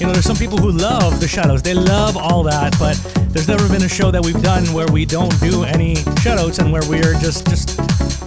you 0.00 0.06
know, 0.06 0.12
there's 0.14 0.24
some 0.24 0.36
people 0.36 0.56
who 0.56 0.72
love 0.72 1.20
the 1.20 1.28
shadows. 1.28 1.62
They 1.62 1.74
love 1.74 2.16
all 2.16 2.42
that, 2.44 2.74
but 2.78 2.96
there's 3.28 3.46
never 3.46 3.68
been 3.68 3.82
a 3.82 3.88
show 3.88 4.10
that 4.10 4.24
we've 4.24 4.42
done 4.42 4.64
where 4.72 4.86
we 4.86 5.04
don't 5.04 5.38
do 5.38 5.64
any 5.64 5.96
shoutouts 6.24 6.60
and 6.60 6.72
where 6.72 6.82
we're 6.88 7.12
just 7.20 7.46
just 7.46 7.76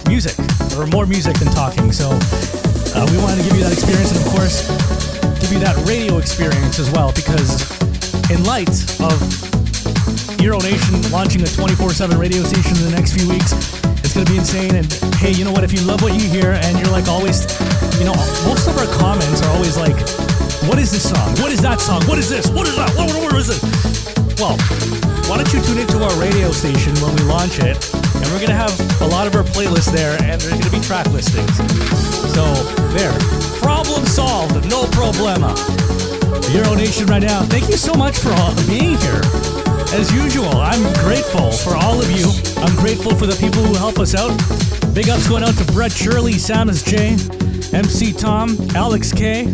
music 0.06 0.38
or 0.78 0.86
more 0.86 1.06
music 1.06 1.36
than 1.40 1.48
talking. 1.48 1.90
So 1.90 2.10
uh, 2.94 3.06
we 3.10 3.18
wanted 3.18 3.42
to 3.42 3.48
give 3.48 3.58
you 3.58 3.64
that 3.64 3.72
experience, 3.72 4.14
and 4.14 4.24
of 4.24 4.30
course, 4.30 4.62
give 5.40 5.52
you 5.52 5.58
that 5.58 5.74
radio 5.88 6.18
experience 6.18 6.78
as 6.78 6.88
well 6.92 7.10
because 7.12 7.66
in 8.30 8.44
light 8.44 8.70
of 9.02 9.49
Euro 10.40 10.58
Nation 10.60 10.96
launching 11.12 11.42
a 11.42 11.46
24/7 11.46 12.18
radio 12.18 12.42
station 12.42 12.76
in 12.78 12.84
the 12.84 12.96
next 12.96 13.12
few 13.12 13.28
weeks, 13.28 13.52
it's 14.02 14.14
gonna 14.14 14.24
be 14.24 14.38
insane. 14.38 14.74
And 14.74 14.90
hey, 15.16 15.32
you 15.32 15.44
know 15.44 15.52
what? 15.52 15.64
If 15.64 15.72
you 15.72 15.80
love 15.82 16.02
what 16.02 16.14
you 16.14 16.28
hear 16.28 16.52
and 16.52 16.78
you're 16.78 16.90
like 16.90 17.08
always, 17.08 17.44
you 17.98 18.04
know, 18.04 18.14
most 18.48 18.66
of 18.66 18.76
our 18.78 18.86
comments 18.96 19.42
are 19.42 19.50
always 19.52 19.76
like, 19.76 19.96
"What 20.64 20.78
is 20.78 20.90
this 20.90 21.08
song? 21.08 21.36
What 21.42 21.52
is 21.52 21.60
that 21.60 21.80
song? 21.80 22.02
What 22.06 22.18
is 22.18 22.28
this? 22.28 22.46
What 22.48 22.66
is 22.66 22.74
that? 22.76 22.88
What, 22.96 23.12
what, 23.12 23.32
what 23.32 23.40
is 23.40 23.50
it?" 23.50 23.60
Well, 24.40 24.56
why 25.28 25.36
don't 25.36 25.52
you 25.52 25.60
tune 25.60 25.78
into 25.78 26.02
our 26.02 26.14
radio 26.16 26.50
station 26.52 26.94
when 27.04 27.14
we 27.16 27.22
launch 27.28 27.58
it? 27.58 27.76
And 27.92 28.26
we're 28.32 28.40
gonna 28.40 28.56
have 28.56 28.72
a 29.02 29.06
lot 29.06 29.26
of 29.26 29.36
our 29.36 29.44
playlists 29.44 29.92
there, 29.92 30.16
and 30.22 30.40
there's 30.40 30.56
gonna 30.56 30.70
be 30.70 30.80
track 30.80 31.06
listings. 31.12 31.56
So 32.32 32.44
there, 32.96 33.12
problem 33.60 34.06
solved. 34.06 34.56
No 34.70 34.84
problema. 34.96 35.52
Euro 36.54 36.74
Nation 36.74 37.06
right 37.06 37.22
now. 37.22 37.42
Thank 37.42 37.68
you 37.68 37.76
so 37.76 37.92
much 37.94 38.18
for 38.18 38.32
all 38.32 38.54
being 38.66 38.96
here. 38.98 39.59
As 39.92 40.12
usual, 40.12 40.46
I'm 40.56 40.82
grateful 41.02 41.50
for 41.50 41.76
all 41.76 42.00
of 42.00 42.08
you. 42.12 42.24
I'm 42.62 42.76
grateful 42.76 43.12
for 43.16 43.26
the 43.26 43.36
people 43.40 43.60
who 43.60 43.74
help 43.74 43.98
us 43.98 44.14
out. 44.14 44.30
Big 44.94 45.08
ups 45.08 45.28
going 45.28 45.42
out 45.42 45.54
to 45.54 45.64
Brett 45.72 45.90
Shirley, 45.90 46.34
Samus 46.34 46.86
J, 46.86 47.16
MC 47.76 48.12
Tom, 48.12 48.56
Alex 48.76 49.12
K, 49.12 49.52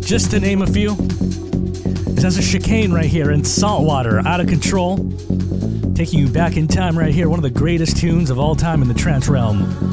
just 0.00 0.30
to 0.32 0.40
name 0.40 0.60
a 0.60 0.66
few. 0.66 0.94
That's 2.14 2.36
a 2.36 2.42
Chicane 2.42 2.92
right 2.92 3.06
here 3.06 3.30
in 3.30 3.44
Saltwater, 3.44 4.20
out 4.26 4.40
of 4.40 4.46
control. 4.46 4.98
Taking 5.94 6.18
you 6.18 6.28
back 6.28 6.58
in 6.58 6.68
time 6.68 6.98
right 6.98 7.12
here, 7.12 7.30
one 7.30 7.38
of 7.38 7.42
the 7.42 7.50
greatest 7.50 7.96
tunes 7.96 8.28
of 8.28 8.38
all 8.38 8.54
time 8.54 8.82
in 8.82 8.88
the 8.88 8.94
trance 8.94 9.26
realm. 9.26 9.91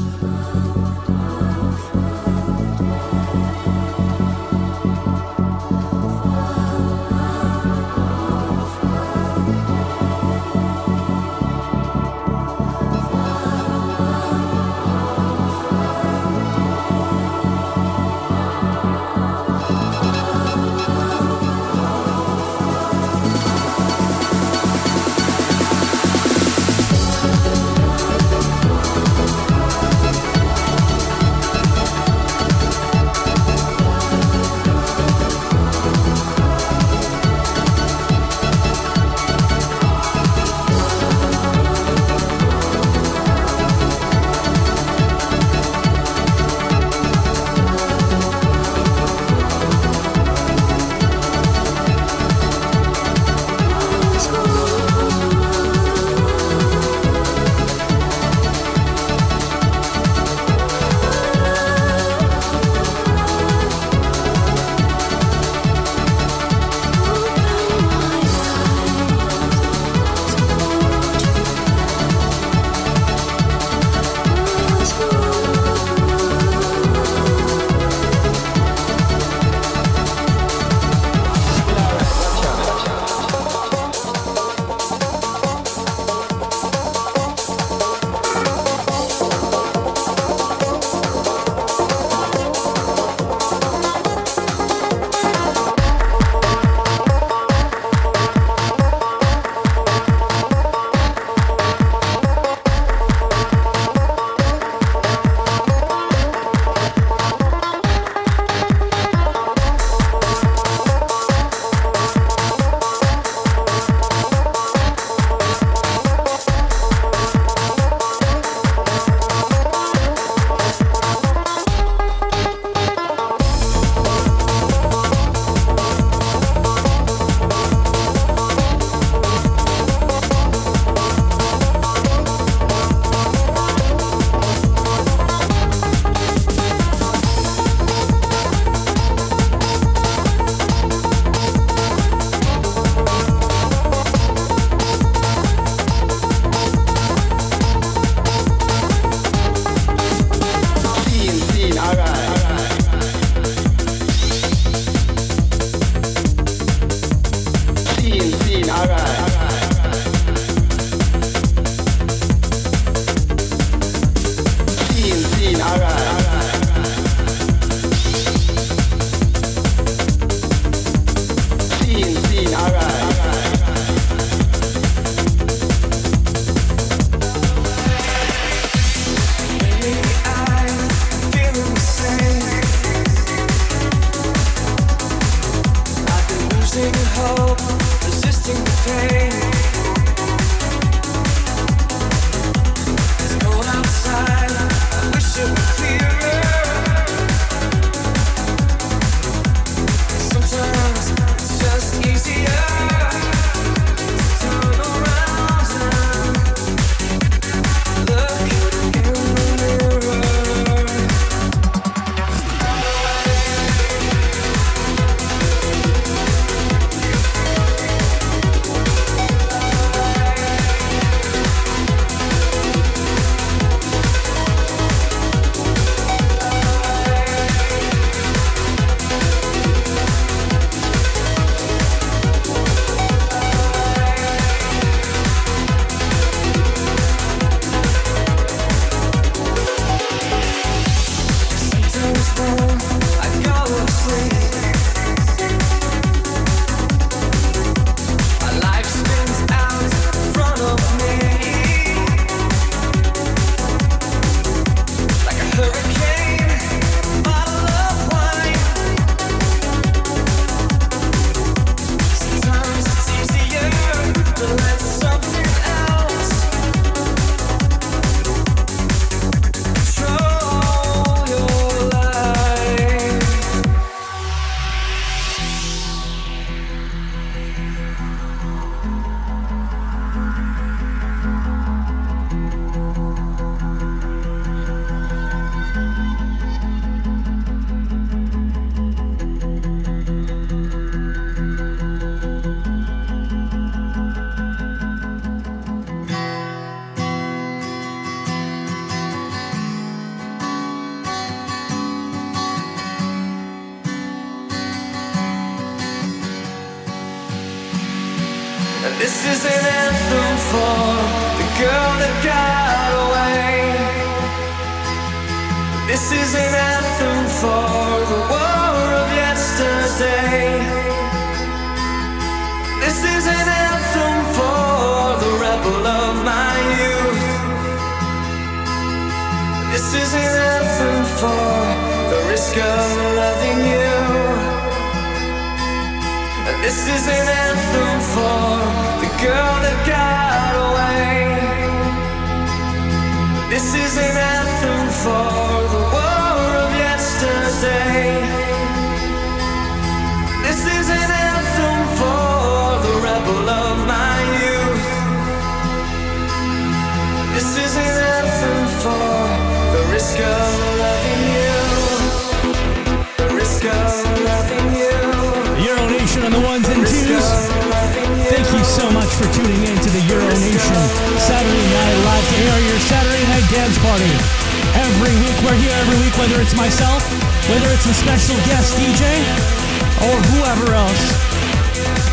Else. 380.80 381.04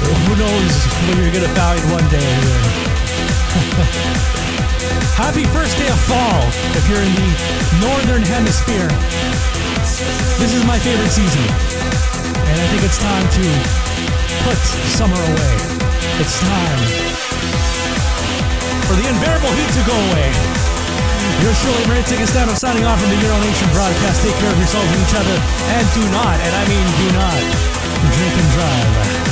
Who 0.04 0.36
knows 0.36 0.76
when 1.08 1.24
you're 1.24 1.32
gonna 1.32 1.48
find 1.56 1.80
one 1.92 2.04
day. 2.12 2.28
Happy 5.16 5.46
first 5.56 5.80
day 5.80 5.88
of 5.88 5.96
fall 6.06 6.44
if 6.76 6.84
you're 6.92 7.02
in 7.02 7.16
the 7.16 7.32
northern 7.82 8.22
hemisphere. 8.22 8.92
This 10.38 10.54
is 10.54 10.64
my 10.68 10.78
favorite 10.80 11.10
season. 11.10 11.42
And 12.28 12.60
I 12.60 12.68
think 12.70 12.84
it's 12.84 13.00
time 13.00 13.28
to 13.40 13.46
put 14.46 14.60
summer 14.94 15.18
away. 15.18 15.56
It's 16.22 16.38
time 16.44 16.82
for 18.88 18.96
the 19.00 19.08
unbearable 19.10 19.52
heat 19.58 19.72
to 19.80 19.84
go 19.88 19.96
away. 20.12 20.30
Yours 21.44 21.60
truly, 21.62 21.86
Maritza 21.88 22.16
Castano, 22.18 22.54
signing 22.58 22.84
off 22.84 23.00
from 23.00 23.10
the 23.14 23.20
Euro 23.22 23.38
Nation 23.42 23.70
broadcast. 23.72 24.24
Take 24.26 24.34
care 24.42 24.52
of 24.52 24.58
yourselves 24.58 24.90
and 24.90 25.02
each 25.06 25.14
other, 25.16 25.38
and 25.78 25.86
do 25.94 26.02
not, 26.10 26.34
and 26.34 26.54
I 26.56 26.66
mean 26.66 26.88
do 26.98 27.08
not, 27.14 27.77
drink 28.00 28.38
and 28.38 28.52
drive. 28.52 29.27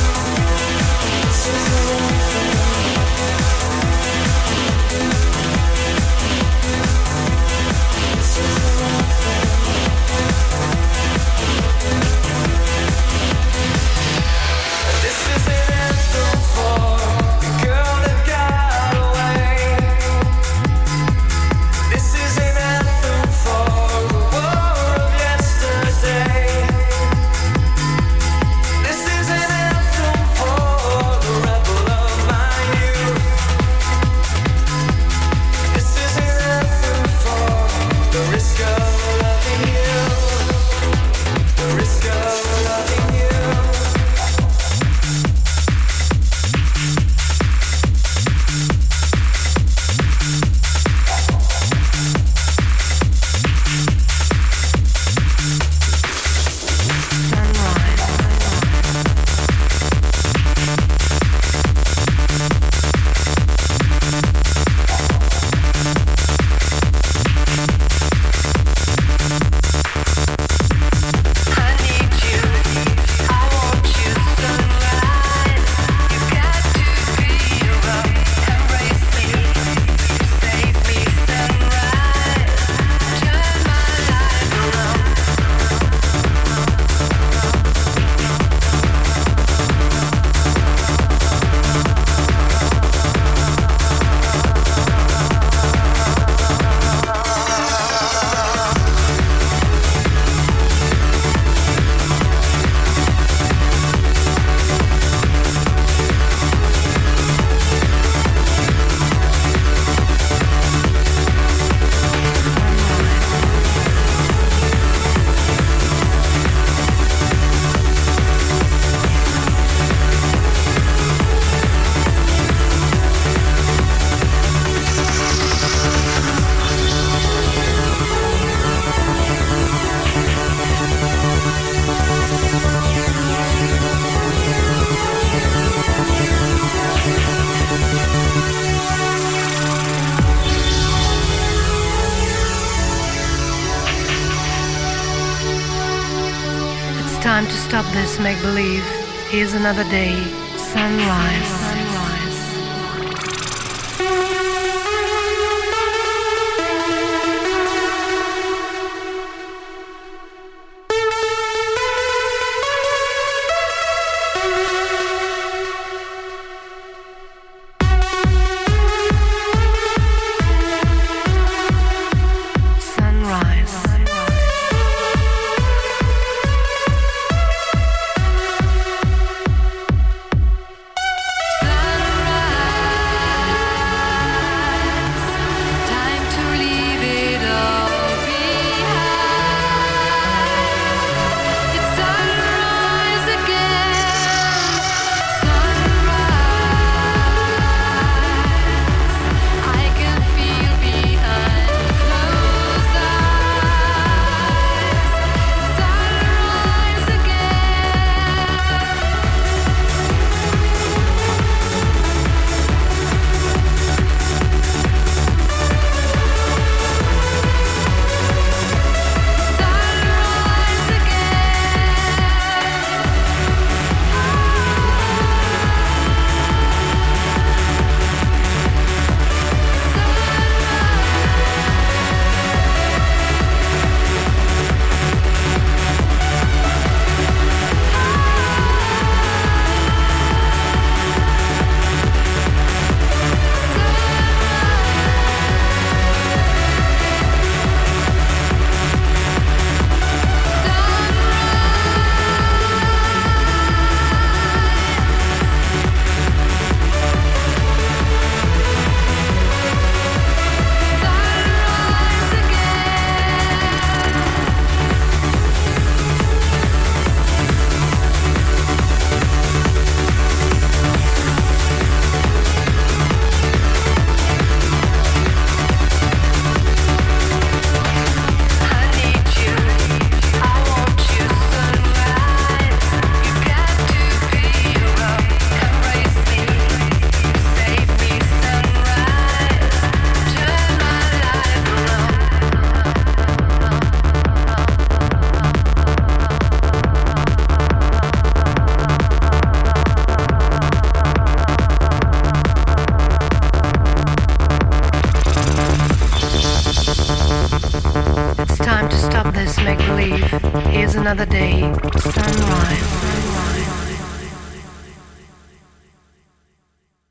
Stop 148.06 148.24
make 148.24 148.40
believe. 148.42 148.84
Here's 149.30 149.53
another 149.53 149.84
day, 149.90 150.14
sunrise. 150.58 151.34